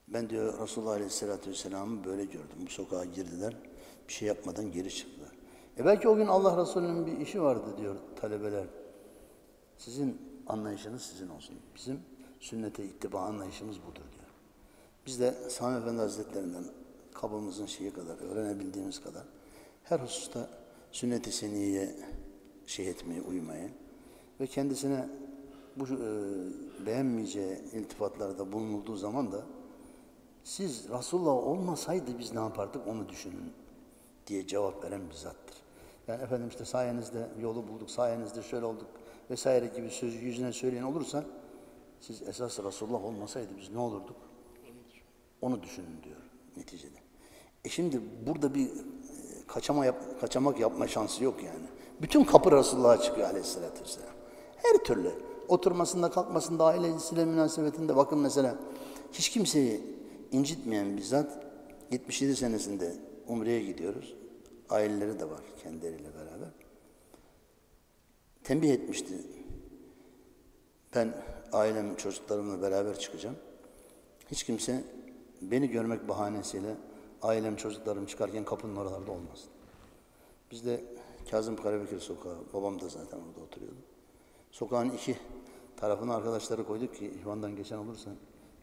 Ben 0.09 0.31
diyor 0.31 0.63
Resulullah 0.63 0.93
Aleyhisselatü 0.93 1.51
Vesselam'ı 1.51 2.05
böyle 2.05 2.25
gördüm. 2.25 2.59
Bu 2.67 2.71
sokağa 2.71 3.05
girdiler. 3.05 3.57
Bir 4.09 4.13
şey 4.13 4.29
yapmadan 4.29 4.73
geri 4.73 4.95
çıktılar. 4.95 5.31
E 5.79 5.85
belki 5.85 6.09
o 6.09 6.17
gün 6.17 6.27
Allah 6.27 6.63
Resulü'nün 6.63 7.07
bir 7.07 7.19
işi 7.19 7.43
vardı 7.43 7.77
diyor 7.79 7.97
talebeler. 8.21 8.67
Sizin 9.79 10.23
anlayışınız 10.47 11.03
sizin 11.03 11.29
olsun. 11.29 11.57
Bizim 11.77 12.01
sünnete 12.41 12.85
ittiba 12.85 13.21
anlayışımız 13.21 13.77
budur 13.83 13.95
diyor. 14.13 14.29
Biz 15.07 15.21
de 15.21 15.35
Sami 15.51 15.79
Efendi 15.79 15.99
Hazretlerinden 15.99 16.65
kabımızın 17.15 17.67
şeyi 17.67 17.93
kadar, 17.93 18.19
öğrenebildiğimiz 18.19 19.03
kadar 19.03 19.23
her 19.85 20.01
hususta 20.01 20.49
sünnet-i 20.93 21.33
seniyeye 21.33 21.97
şey 22.67 22.89
etmeye, 22.89 23.23
uymayı 23.23 23.71
ve 24.41 24.47
kendisine 24.47 25.09
bu 25.77 25.85
e, 25.85 26.87
beğenmeyeceği 26.87 27.59
iltifatlarda 27.73 28.53
bulunulduğu 28.53 28.97
zaman 28.97 29.33
da 29.33 29.43
siz 30.45 30.89
Resulullah 30.89 31.33
olmasaydı 31.33 32.19
biz 32.19 32.33
ne 32.33 32.41
yapardık 32.41 32.87
onu 32.87 33.09
düşünün 33.09 33.53
diye 34.27 34.47
cevap 34.47 34.85
veren 34.85 35.11
bir 35.11 35.15
zattır. 35.15 35.57
Yani 36.09 36.23
efendim 36.23 36.49
işte 36.49 36.65
sayenizde 36.65 37.29
yolu 37.41 37.69
bulduk, 37.69 37.91
sayenizde 37.91 38.43
şöyle 38.43 38.65
olduk 38.67 38.87
vesaire 39.31 39.67
gibi 39.67 39.91
sözü 39.91 40.19
yüzüne 40.19 40.53
söyleyen 40.53 40.83
olursa 40.83 41.25
siz 42.01 42.23
esas 42.23 42.61
Resulullah 42.61 43.05
olmasaydı 43.05 43.49
biz 43.61 43.71
ne 43.71 43.79
olurduk? 43.79 44.17
Onu 45.43 45.63
düşünün 45.63 46.03
diyor 46.05 46.21
neticede. 46.57 46.99
E 47.65 47.69
şimdi 47.69 48.01
burada 48.27 48.55
bir 48.55 48.71
kaçama 49.49 49.87
yap, 49.87 50.21
kaçamak 50.21 50.61
yapma 50.61 50.89
şansı 50.89 51.25
yok 51.25 51.43
yani. 51.43 51.67
Bütün 52.03 52.25
kapı 52.25 52.53
Resulullah'a 52.53 53.01
çıkıyor 53.01 53.29
aleyhissalatü 53.29 53.83
vesselam. 53.83 54.13
Her 54.57 54.85
türlü. 54.85 55.13
Oturmasında, 55.49 56.11
kalkmasında, 56.11 56.65
ailesiyle 56.65 57.25
münasebetinde. 57.25 57.97
Bakın 57.97 58.19
mesela 58.19 58.57
hiç 59.13 59.29
kimseyi 59.29 59.83
incitmeyen 60.33 60.97
bir 60.97 61.03
zat 61.03 61.45
77 61.91 62.37
senesinde 62.37 62.95
Umre'ye 63.29 63.65
gidiyoruz. 63.65 64.15
Aileleri 64.71 65.21
de 65.21 65.31
var 65.31 65.41
kendileriyle 65.63 66.09
beraber. 66.15 66.49
Tembih 68.45 68.71
etmişti. 68.71 69.15
Ben 70.95 71.15
ailem, 71.53 71.97
çocuklarımla 71.97 72.63
beraber 72.63 72.99
çıkacağım. 72.99 73.37
Hiç 74.31 74.43
kimse 74.43 74.85
beni 75.43 75.69
görmek 75.69 76.09
bahanesiyle 76.09 76.75
ailem, 77.23 77.57
çocuklarım 77.57 78.07
çıkarken 78.07 78.45
kapının 78.45 78.77
oralarda 78.77 79.13
olmasın. 79.13 79.51
Biz 80.51 80.67
de 80.67 80.85
Kazım 81.31 81.57
Karabekir 81.57 82.01
sokağı, 82.01 82.37
babam 82.53 82.81
da 82.81 82.89
zaten 82.89 83.19
orada 83.19 83.41
oturuyordu. 83.41 83.79
Sokağın 84.51 84.91
iki 84.91 85.19
tarafına 85.77 86.15
arkadaşları 86.15 86.67
koyduk 86.67 86.95
ki 86.95 87.07
ihvandan 87.21 87.57
geçen 87.57 87.77
olursa 87.77 88.11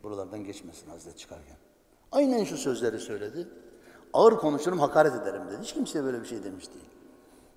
buralardan 0.03 0.43
geçmesin 0.43 0.89
Hazret 0.89 1.17
çıkarken. 1.17 1.57
Aynen 2.11 2.43
şu 2.43 2.57
sözleri 2.57 2.99
söyledi. 2.99 3.47
Ağır 4.13 4.37
konuşurum, 4.37 4.79
hakaret 4.79 5.15
ederim 5.15 5.41
dedi. 5.47 5.61
Hiç 5.61 5.73
kimseye 5.73 6.03
böyle 6.03 6.21
bir 6.21 6.25
şey 6.25 6.43
demiş 6.43 6.69
değil. 6.73 6.85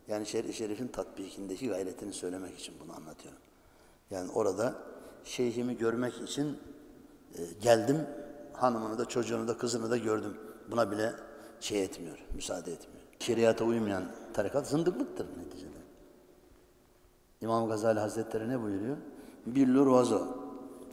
Yani 0.09 0.27
şer 0.27 0.53
şerifin 0.53 0.89
tatbikindeki 0.89 1.69
gayretini 1.69 2.13
söylemek 2.13 2.59
için 2.59 2.75
bunu 2.85 2.97
anlatıyorum. 2.97 3.41
Yani 4.11 4.31
orada 4.31 4.75
şeyhimi 5.25 5.79
görmek 5.79 6.23
için 6.23 6.59
e, 7.35 7.43
geldim. 7.63 8.07
Hanımını 8.53 8.99
da 8.99 9.05
çocuğunu 9.05 9.49
da 9.49 9.59
kızını 9.59 9.91
da 9.91 9.97
gördüm. 9.97 10.37
Buna 10.71 10.91
bile 10.91 11.13
şey 11.61 11.83
etmiyor, 11.83 12.19
müsaade 12.35 12.73
etmiyor. 12.73 13.07
Şeriata 13.19 13.65
uymayan 13.65 14.05
tarikat 14.35 14.67
zındıklıktır 14.67 15.27
neticede. 15.39 15.79
İmam 17.41 17.69
Gazali 17.69 18.01
Hazretleri 18.01 18.49
ne 18.49 18.63
buyuruyor? 18.63 18.97
Billur 19.47 19.87
vazo. 19.87 20.23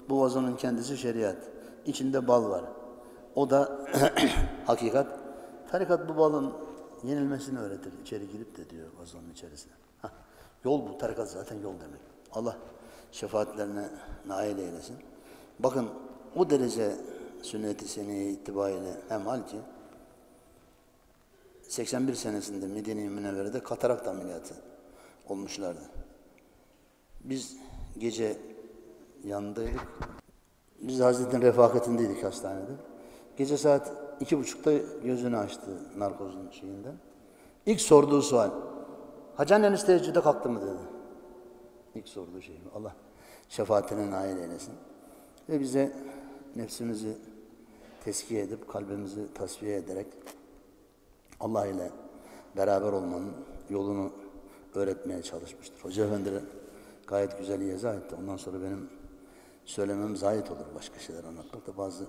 Bu 0.10 0.22
vazonun 0.22 0.56
kendisi 0.56 0.98
şeriat. 0.98 1.38
İçinde 1.86 2.28
bal 2.28 2.50
var. 2.50 2.64
O 3.36 3.50
da 3.50 3.88
hakikat. 4.66 5.08
Tarikat 5.72 6.10
bu 6.10 6.18
balın 6.18 6.54
yenilmesini 7.04 7.60
öğretir. 7.60 7.94
İçeri 8.02 8.30
girip 8.32 8.58
de 8.58 8.70
diyor 8.70 8.88
vazonun 9.00 9.30
içerisine. 9.30 9.74
Hah, 10.02 10.10
yol 10.64 10.88
bu. 10.88 10.98
Tarikat 10.98 11.30
zaten 11.30 11.56
yol 11.56 11.74
demek. 11.74 12.02
Allah 12.32 12.58
şefaatlerine 13.12 13.90
nail 14.28 14.58
eylesin. 14.58 14.96
Bakın 15.60 15.90
o 16.36 16.50
derece 16.50 16.96
sünnet-i 17.46 17.88
seneye 17.88 18.32
itibariyle 18.32 18.94
hal 19.10 19.48
ki 19.48 19.58
81 21.62 22.14
senesinde 22.14 22.68
Medine-i 22.68 23.10
Münevvere'de 23.10 23.64
katarakt 23.64 24.08
ameliyatı 24.08 24.54
olmuşlardı. 25.30 25.82
Biz 27.24 27.58
gece 27.98 28.38
yanındaydık. 29.24 29.88
Biz 30.82 31.00
Hazretin 31.00 31.42
refakatindeydik 31.42 32.24
hastanede. 32.24 32.72
Gece 33.38 33.58
saat 33.58 33.92
iki 34.20 34.38
buçukta 34.40 34.72
gözünü 35.04 35.38
açtı 35.38 35.72
narkozun 35.98 36.50
şeyinden. 36.52 36.96
İlk 37.66 37.82
sorduğu 37.82 38.22
sual, 38.22 38.52
Hacı 39.36 39.56
anneniz 39.56 39.86
teheccüde 39.86 40.22
kalktı 40.22 40.50
mı 40.50 40.62
dedi. 40.62 40.82
İlk 41.96 42.08
sorduğu 42.08 42.42
şey 42.42 42.62
Allah 42.76 42.96
şefaatine 43.50 44.12
nail 44.12 44.38
eylesin. 44.38 44.74
Ve 45.50 45.60
bize 45.60 45.96
nefsimizi 46.56 47.18
teskiye 48.06 48.42
edip, 48.42 48.70
kalbimizi 48.70 49.34
tasfiye 49.34 49.76
ederek 49.78 50.08
Allah 51.40 51.68
ile 51.68 51.92
beraber 52.58 52.92
olmanın 52.92 53.32
yolunu 53.70 54.12
öğretmeye 54.76 55.22
çalışmıştır. 55.22 55.84
Hoca 55.84 56.06
Efendi 56.06 56.30
gayet 57.08 57.40
güzel 57.40 57.62
izah 57.62 57.96
etti. 57.96 58.16
Ondan 58.20 58.38
sonra 58.38 58.62
benim 58.62 58.90
söylemem 59.66 60.16
zahit 60.16 60.52
olur 60.52 60.66
başka 60.76 61.00
şeyler 61.00 61.24
anlatmakta. 61.24 61.78
Bazı 61.78 62.06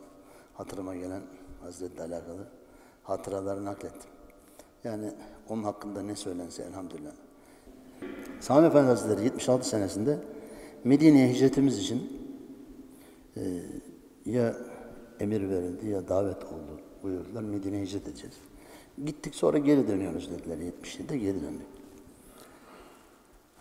hatırıma 0.54 0.96
gelen 0.96 1.22
Hazretle 1.62 2.02
alakalı 2.02 2.48
hatıraları 3.02 3.64
naklettim. 3.64 4.10
Yani 4.84 5.12
onun 5.48 5.62
hakkında 5.62 6.02
ne 6.02 6.16
söylense 6.16 6.62
elhamdülillah. 6.62 7.12
Sami 8.40 8.66
Efendi 8.66 8.86
Hazretleri 8.86 9.24
76 9.24 9.68
senesinde 9.68 10.18
Medine'ye 10.84 11.28
hicretimiz 11.28 11.78
için 11.78 12.22
e, 13.36 13.62
ya 14.26 14.56
emir 15.20 15.50
verildi 15.50 15.88
ya 15.88 16.08
davet 16.08 16.44
oldu 16.44 16.80
buyurdular. 17.02 17.42
Medine'ye 17.42 17.82
hicret 17.82 18.08
edeceğiz. 18.08 18.34
Gittik 19.04 19.34
sonra 19.34 19.58
geri 19.58 19.88
dönüyoruz 19.88 20.30
dediler 20.30 20.56
77'de 20.56 21.18
geri 21.18 21.42
döndük. 21.42 21.66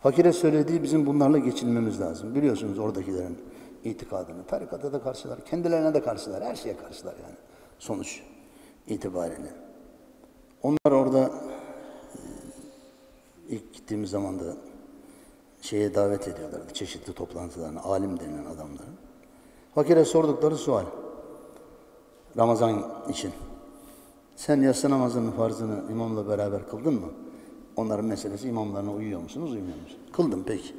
Fakire 0.01 0.33
söylediği 0.33 0.83
bizim 0.83 1.05
bunlarla 1.05 1.37
geçinmemiz 1.37 2.01
lazım. 2.01 2.35
Biliyorsunuz 2.35 2.79
oradakilerin 2.79 3.37
itikadını. 3.83 4.45
Tarikata 4.45 4.93
da 4.93 5.01
karşılar, 5.01 5.45
kendilerine 5.45 5.93
de 5.93 6.01
karşılar, 6.01 6.43
her 6.43 6.55
şeye 6.55 6.77
karşılar 6.77 7.15
yani 7.23 7.35
sonuç 7.79 8.21
itibariyle. 8.87 9.53
Onlar 10.63 10.91
orada 10.91 11.31
e, 12.15 12.21
ilk 13.49 13.73
gittiğimiz 13.73 14.09
zaman 14.09 14.39
da 14.39 14.55
şeye 15.61 15.95
davet 15.95 16.27
ediyorlardı, 16.27 16.73
çeşitli 16.73 17.13
toplantılarına, 17.13 17.81
alim 17.81 18.19
denilen 18.19 18.45
adamları. 18.45 18.89
Fakire 19.75 20.05
sordukları 20.05 20.57
sual, 20.57 20.85
Ramazan 22.37 22.83
için. 23.09 23.31
Sen 24.35 24.61
yatsı 24.61 24.89
namazının 24.89 25.31
farzını 25.31 25.91
imamla 25.91 26.27
beraber 26.27 26.67
kıldın 26.67 26.93
mı? 26.93 27.07
Onların 27.75 28.05
meselesi 28.05 28.47
imamlarına 28.47 28.93
uyuyor 28.93 29.21
musunuz, 29.21 29.53
uymuyor 29.53 29.77
musunuz? 29.77 30.01
Kıldım 30.13 30.43
peki. 30.47 30.73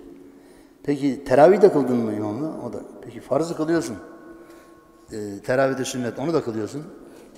Peki 0.82 1.24
teravih 1.24 1.62
de 1.62 1.72
kıldın 1.72 1.96
mı 1.96 2.14
imamla? 2.14 2.46
O 2.68 2.72
da. 2.72 2.78
Peki 3.02 3.20
farzı 3.20 3.56
kılıyorsun. 3.56 3.96
Ee, 5.12 5.40
teravih 5.44 5.78
de 5.78 5.84
sünnet, 5.84 6.18
onu 6.18 6.34
da 6.34 6.44
kılıyorsun. 6.44 6.82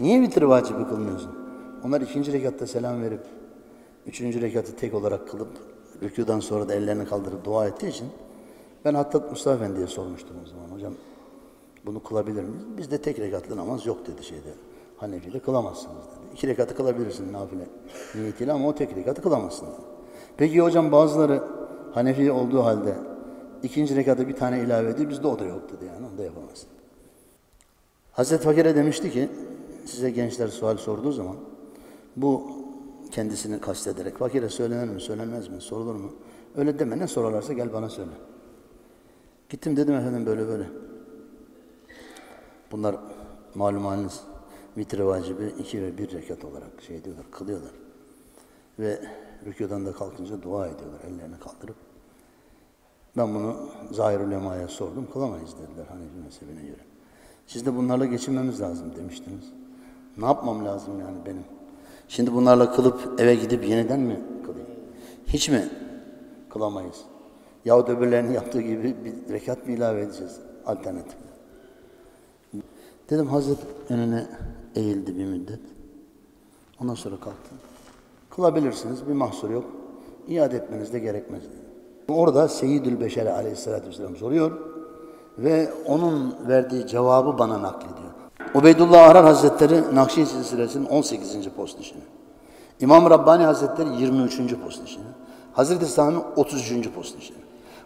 Niye 0.01 0.21
vitir 0.21 0.43
vacibi 0.43 0.85
kılmıyorsun? 0.89 1.31
Onlar 1.85 2.01
ikinci 2.01 2.33
rekatta 2.33 2.67
selam 2.67 3.03
verip, 3.03 3.21
üçüncü 4.07 4.41
rekatı 4.41 4.77
tek 4.77 4.95
olarak 4.95 5.29
kılıp, 5.29 5.49
rükudan 6.03 6.41
sonra 6.41 6.69
da 6.69 6.75
ellerini 6.75 7.05
kaldırıp 7.05 7.45
dua 7.45 7.67
ettiği 7.67 7.89
için 7.89 8.07
ben 8.85 8.95
hatta 8.95 9.19
Mustafa 9.19 9.57
Efendi'ye 9.57 9.87
sormuştum 9.87 10.37
o 10.45 10.49
zaman. 10.49 10.69
Hocam 10.77 10.93
bunu 11.87 12.03
kılabilir 12.03 12.43
miyiz? 12.43 12.63
Bizde 12.79 12.99
tek 13.03 13.19
rekatlı 13.19 13.57
namaz 13.57 13.87
yok 13.87 14.07
dedi 14.07 14.25
şeyde. 14.25 14.55
Hanefi'de 14.97 15.39
kılamazsınız 15.39 15.97
dedi. 15.97 16.35
İki 16.35 16.49
rekatı 16.49 16.77
kılabilirsin 16.77 17.33
nafile 17.33 17.67
niyetiyle 18.15 18.53
ama 18.53 18.69
o 18.69 18.75
tek 18.75 18.97
rekatı 18.97 19.23
kılamazsın 19.23 19.67
dedi. 19.67 19.77
Peki 20.37 20.61
hocam 20.61 20.93
bazıları 20.93 21.43
Hanefi 21.95 22.33
olduğu 22.33 22.65
halde 22.65 22.95
ikinci 23.63 23.97
rekata 23.97 24.29
bir 24.29 24.37
tane 24.37 24.61
ilave 24.61 24.91
ediyor. 24.91 25.11
Bizde 25.11 25.27
o 25.27 25.39
da 25.39 25.45
yok 25.45 25.63
dedi 25.73 25.85
yani. 25.85 26.07
Onu 26.07 26.19
da 26.19 26.23
yapamazsın. 26.23 26.69
Hazreti 28.13 28.45
Fakir'e 28.45 28.77
demişti 28.77 29.11
ki 29.11 29.29
size 29.87 30.11
gençler 30.11 30.49
sual 30.49 30.77
sorduğu 30.77 31.13
zaman 31.13 31.37
bu 32.17 32.43
kendisini 33.11 33.61
kastederek 33.61 34.19
fakire 34.19 34.49
söylenir 34.49 34.89
mi 34.89 35.01
söylenmez 35.01 35.49
mi 35.49 35.61
sorulur 35.61 35.95
mu? 35.95 36.13
Öyle 36.57 36.79
deme 36.79 36.99
ne 36.99 37.09
sorarlarsa 37.09 37.53
gel 37.53 37.73
bana 37.73 37.89
söyle. 37.89 38.11
Gittim 39.49 39.77
dedim 39.77 39.95
efendim 39.95 40.27
böyle 40.27 40.49
böyle. 40.49 40.65
Bunlar 42.73 42.97
malum 43.55 43.85
haliniz 43.85 44.21
vitre 44.77 45.07
vacibi 45.07 45.55
iki 45.59 45.83
ve 45.83 45.99
bir 45.99 46.13
rekat 46.13 46.45
olarak 46.45 46.83
şey 46.87 47.05
diyorlar, 47.05 47.27
kılıyorlar. 47.31 47.73
Ve 48.79 49.01
rükûdan 49.47 49.87
da 49.87 49.93
kalkınca 49.93 50.43
dua 50.43 50.67
ediyorlar 50.67 51.01
ellerini 51.01 51.39
kaldırıp. 51.39 51.77
Ben 53.17 53.35
bunu 53.35 53.57
zahir 53.91 54.21
ulemaya 54.21 54.69
sordum. 54.69 55.09
Kılamayız 55.13 55.55
dediler 55.59 55.87
Hanefi 55.87 56.17
mezhebine 56.25 56.63
göre. 56.63 56.83
Siz 57.47 57.67
de 57.67 57.77
bunlarla 57.77 58.07
geçinmemiz 58.07 58.61
lazım 58.61 58.97
demiştiniz. 58.97 59.53
Ne 60.17 60.27
yapmam 60.27 60.65
lazım 60.65 61.01
yani 61.01 61.17
benim? 61.27 61.45
Şimdi 62.09 62.35
bunlarla 62.35 62.73
kılıp 62.73 63.21
eve 63.21 63.35
gidip 63.35 63.69
yeniden 63.69 64.01
mi 64.01 64.21
kılayım? 64.47 64.69
Hiç 65.27 65.49
mi 65.49 65.69
kılamayız? 66.51 67.05
Yahut 67.65 67.89
öbürlerinin 67.89 68.33
yaptığı 68.33 68.61
gibi 68.61 68.97
bir 69.05 69.33
rekat 69.33 69.67
mı 69.67 69.73
ilave 69.73 70.01
edeceğiz? 70.01 70.41
Alternatif. 70.67 71.28
Dedim 73.11 73.27
Hazret 73.27 73.59
önüne 73.89 74.27
eğildi 74.75 75.19
bir 75.19 75.25
müddet. 75.25 75.61
Ondan 76.83 76.95
sonra 76.95 77.17
kalktı. 77.17 77.51
Kılabilirsiniz, 78.31 79.09
bir 79.09 79.13
mahsur 79.13 79.51
yok. 79.51 79.65
İade 80.29 80.57
etmeniz 80.57 80.93
de 80.93 80.99
gerekmez. 80.99 81.43
Orada 82.09 82.49
Seyyidül 82.49 83.01
Beşer 83.01 83.27
aleyhissalatü 83.27 83.89
vesselam 83.89 84.17
soruyor 84.17 84.53
ve 85.39 85.73
onun 85.87 86.35
verdiği 86.49 86.87
cevabı 86.87 87.39
bana 87.39 87.63
naklediyor. 87.63 88.09
Ubeydullah 88.55 89.09
Arar 89.09 89.25
Hazretleri 89.25 89.95
Nakşi 89.95 90.27
silsilesinin 90.27 90.87
18. 90.87 91.49
postnişini. 91.49 92.01
İmam 92.81 93.11
Rabbani 93.11 93.45
Hazretleri 93.45 93.89
23. 94.01 94.55
postnişini. 94.65 95.05
Hazreti 95.53 95.87
Sami 95.87 96.19
33. 96.37 96.91
postnişini. 96.95 97.37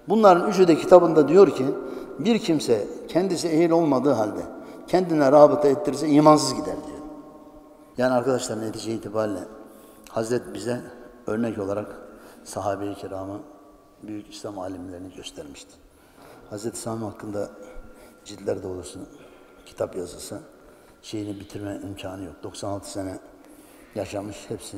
Bunların 0.09 0.51
üçü 0.51 0.69
de 0.69 0.77
kitabında 0.77 1.29
diyor 1.29 1.57
ki 1.57 1.65
bir 2.19 2.39
kimse 2.39 2.87
kendisi 3.09 3.49
ehil 3.49 3.71
olmadığı 3.71 4.13
halde 4.13 4.41
kendine 4.93 5.33
rabıta 5.33 5.69
ettirirse 5.69 6.09
imansız 6.09 6.55
gider 6.55 6.77
diyor. 6.87 6.99
Yani 7.99 8.13
arkadaşlar 8.13 8.61
netice 8.61 8.93
itibariyle 8.93 9.41
Hazret 10.09 10.55
bize 10.55 10.81
örnek 11.27 11.59
olarak 11.59 11.97
sahabe-i 12.45 12.95
kiramı, 12.95 13.41
büyük 14.03 14.35
İslam 14.35 14.59
alimlerini 14.59 15.15
göstermiştir. 15.15 15.75
Hazreti 16.51 16.79
Sami 16.79 17.05
hakkında 17.05 17.51
ciltler 18.25 18.63
dolusu 18.63 19.01
kitap 19.67 19.97
yazısı, 19.97 20.41
şeyini 21.03 21.41
bitirme 21.41 21.81
imkanı 21.85 22.25
yok. 22.25 22.35
96 22.43 22.91
sene 22.91 23.19
yaşamış, 23.95 24.37
hepsi 24.49 24.77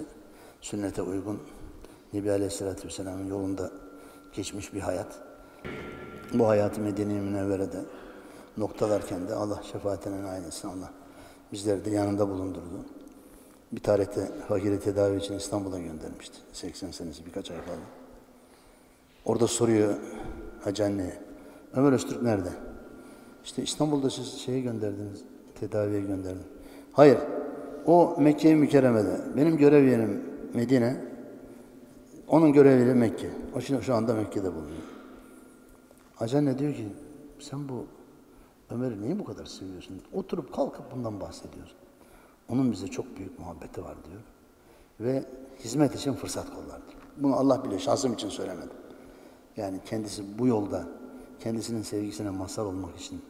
sünnete 0.61 1.03
uygun. 1.03 1.42
Nebi 2.12 2.31
Aleyhisselatü 2.31 2.88
Vesselam'ın 2.88 3.27
yolunda 3.27 3.70
geçmiş 4.33 4.74
bir 4.74 4.81
hayat. 4.81 5.18
Bu 6.33 6.48
hayatı 6.48 6.81
Medine-i 6.81 7.20
Münevvere'de 7.20 7.81
noktalarken 8.57 9.29
de 9.29 9.35
Allah 9.35 9.62
şefaatine 9.73 10.23
nail 10.23 10.45
etsin 10.45 10.69
Allah. 10.69 10.93
Bizleri 11.53 11.85
de 11.85 11.90
yanında 11.90 12.29
bulundurdu. 12.29 12.85
Bir 13.73 13.81
tarihte 13.81 14.31
fakiri 14.49 14.81
tedavi 14.81 15.17
için 15.17 15.35
İstanbul'a 15.35 15.79
göndermişti. 15.79 16.38
80 16.53 16.90
senesi 16.90 17.27
birkaç 17.27 17.51
ay 17.51 17.57
kaldı. 17.57 17.79
Orada 19.25 19.47
soruyor 19.47 19.95
Hacı 20.64 20.85
anneye, 20.85 21.19
Ömer 21.75 21.93
Öztürk 21.93 22.23
nerede? 22.23 22.49
İşte 23.45 23.62
İstanbul'da 23.62 24.11
siz 24.11 24.27
şeye 24.27 24.61
gönderdiniz, 24.61 25.23
tedaviye 25.61 26.01
gönderdin. 26.01 26.43
Hayır, 26.93 27.19
o 27.87 28.17
Mekke-i 28.19 28.55
Mükerreme'de. 28.55 29.21
Benim 29.37 29.57
görev 29.57 29.85
yerim 29.85 30.23
Medine, 30.55 30.97
onun 32.29 32.53
görev 32.53 32.79
yeri 32.79 32.95
Mekke. 32.95 33.31
O 33.57 33.61
şimdi 33.61 33.85
şu 33.85 33.95
anda 33.95 34.14
Mekke'de 34.14 34.55
bulunuyor. 34.55 34.83
Hacı 36.17 36.38
anne 36.38 36.59
diyor 36.59 36.75
ki, 36.75 36.88
sen 37.38 37.69
bu 37.69 37.87
Ömer'i 38.70 39.03
niye 39.03 39.18
bu 39.18 39.24
kadar 39.24 39.46
seviyorsun? 39.46 40.03
Oturup 40.12 40.55
kalkıp 40.55 40.92
bundan 40.92 41.20
bahsediyorsun. 41.20 41.77
Onun 42.48 42.72
bize 42.72 42.87
çok 42.87 43.16
büyük 43.16 43.38
muhabbeti 43.38 43.85
var 43.85 43.96
diyor. 44.05 44.20
Ve 45.00 45.24
hizmet 45.59 45.94
için 45.94 46.12
fırsat 46.12 46.50
kollar. 46.50 46.81
Bunu 47.16 47.37
Allah 47.37 47.64
bilir, 47.64 47.79
şahsım 47.79 48.12
için 48.12 48.29
söylemedim. 48.29 48.77
Yani 49.57 49.81
kendisi 49.85 50.38
bu 50.38 50.46
yolda 50.46 50.88
kendisinin 51.40 51.83
sevgisine 51.83 52.31
mazhar 52.31 52.64
olmak 52.64 52.96
için 52.96 53.22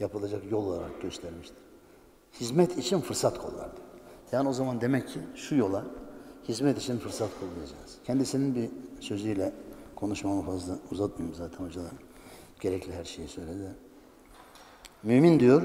yapılacak 0.00 0.50
yol 0.50 0.66
olarak 0.66 1.02
göstermiştir. 1.02 1.56
Hizmet 2.40 2.78
için 2.78 3.00
fırsat 3.00 3.38
kollar. 3.38 3.70
Yani 4.32 4.48
o 4.48 4.52
zaman 4.52 4.80
demek 4.80 5.08
ki 5.08 5.20
şu 5.34 5.54
yola 5.54 5.84
hizmet 6.48 6.78
için 6.78 6.98
fırsat 6.98 7.30
kollayacağız. 7.40 7.98
Kendisinin 8.04 8.54
bir 8.54 8.70
sözüyle 9.02 9.52
konuşmamı 9.96 10.42
fazla 10.42 10.78
uzatmayayım 10.90 11.36
zaten 11.36 11.64
hocalar. 11.64 11.92
Gerekli 12.60 12.92
her 12.92 13.04
şeyi 13.04 13.28
söyledi. 13.28 13.74
Mümin 15.02 15.40
diyor, 15.40 15.62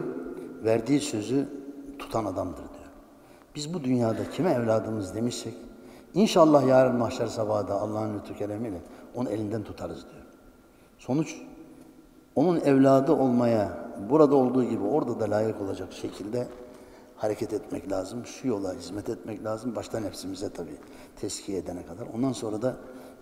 verdiği 0.63 1.01
sözü 1.01 1.49
tutan 1.99 2.25
adamdır 2.25 2.57
diyor. 2.57 2.89
Biz 3.55 3.73
bu 3.73 3.83
dünyada 3.83 4.29
kime 4.29 4.51
evladımız 4.51 5.15
demişsek, 5.15 5.53
inşallah 6.13 6.67
yarın 6.67 6.95
mahşer 6.95 7.27
sabahında 7.27 7.81
Allah'ın 7.81 8.19
lütfu 8.19 8.35
keremiyle 8.35 8.81
onu 9.15 9.29
elinden 9.29 9.63
tutarız 9.63 10.01
diyor. 10.01 10.25
Sonuç, 10.97 11.35
onun 12.35 12.59
evladı 12.59 13.11
olmaya, 13.11 13.77
burada 14.09 14.35
olduğu 14.35 14.63
gibi 14.63 14.83
orada 14.83 15.19
da 15.19 15.31
layık 15.31 15.61
olacak 15.61 15.93
şekilde 15.93 16.47
hareket 17.15 17.53
etmek 17.53 17.91
lazım. 17.91 18.25
Şu 18.25 18.47
yola 18.47 18.73
hizmet 18.73 19.09
etmek 19.09 19.43
lazım. 19.43 19.75
Başta 19.75 19.99
nefsimize 19.99 20.49
tabii 20.49 20.77
teskiye 21.15 21.57
edene 21.57 21.85
kadar. 21.85 22.07
Ondan 22.15 22.31
sonra 22.31 22.61
da 22.61 22.75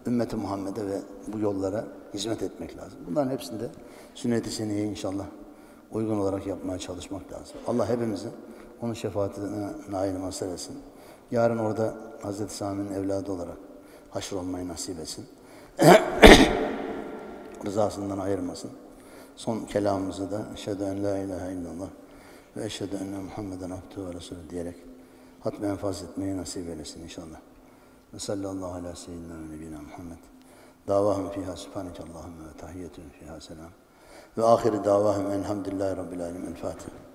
ümmeti 0.07 0.35
Muhammed'e 0.35 0.87
ve 0.87 1.01
bu 1.27 1.39
yollara 1.39 1.83
hizmet 2.13 2.43
etmek 2.43 2.77
lazım. 2.77 2.99
Bunların 3.07 3.31
hepsinde 3.31 3.69
sünnet-i 4.13 4.51
seniyye 4.51 4.85
inşallah 4.85 5.25
uygun 5.93 6.19
olarak 6.19 6.47
yapmaya 6.47 6.79
çalışmak 6.79 7.31
lazım. 7.33 7.55
Allah 7.67 7.89
hepimizi 7.89 8.27
onun 8.81 8.93
şefaatine 8.93 9.67
nail 9.89 10.17
mazhar 10.17 10.47
etsin. 10.47 10.77
Yarın 11.31 11.57
orada 11.57 11.95
Hazreti 12.21 12.55
Sami'nin 12.55 12.93
evladı 12.93 13.31
olarak 13.31 13.57
haşr 14.09 14.33
olmayı 14.33 14.67
nasip 14.67 14.99
etsin. 14.99 15.25
Rızasından 17.65 18.19
ayırmasın. 18.19 18.71
Son 19.35 19.65
kelamımızı 19.65 20.31
da 20.31 20.45
eşhedü 20.53 20.83
en 20.83 21.03
la 21.03 21.17
ilahe 21.17 21.53
illallah 21.53 21.87
ve 22.57 22.65
eşhedü 22.65 22.95
enne 22.95 23.17
Muhammeden 23.17 23.69
abdühü 23.69 24.05
ve 24.05 24.13
resulü 24.13 24.49
diyerek 24.49 24.75
hatme 25.39 25.67
enfaz 25.67 26.03
etmeyi 26.03 26.37
nasip 26.37 26.69
eylesin 26.69 27.03
inşallah. 27.03 27.37
Ve 28.13 28.19
sallallahu 28.19 28.73
ala 28.73 28.95
seyyidina 28.95 29.33
ve 29.33 29.55
nebina 29.55 29.81
Muhammed. 29.81 30.17
Davahum 30.87 31.29
fiha 31.29 31.55
subhaneke 31.55 32.03
Allahümme 32.03 32.45
ve 32.53 32.57
tahiyyetun 32.57 33.03
fiha 33.19 33.41
selam. 33.41 33.82
Ve 34.37 34.43
ahiri 34.43 34.83
davahum 34.85 35.31
elhamdülillahi 35.31 35.97
rabbil 35.97 36.21
alemin. 36.21 36.47
El 36.47 36.55
Fatiha. 36.55 37.12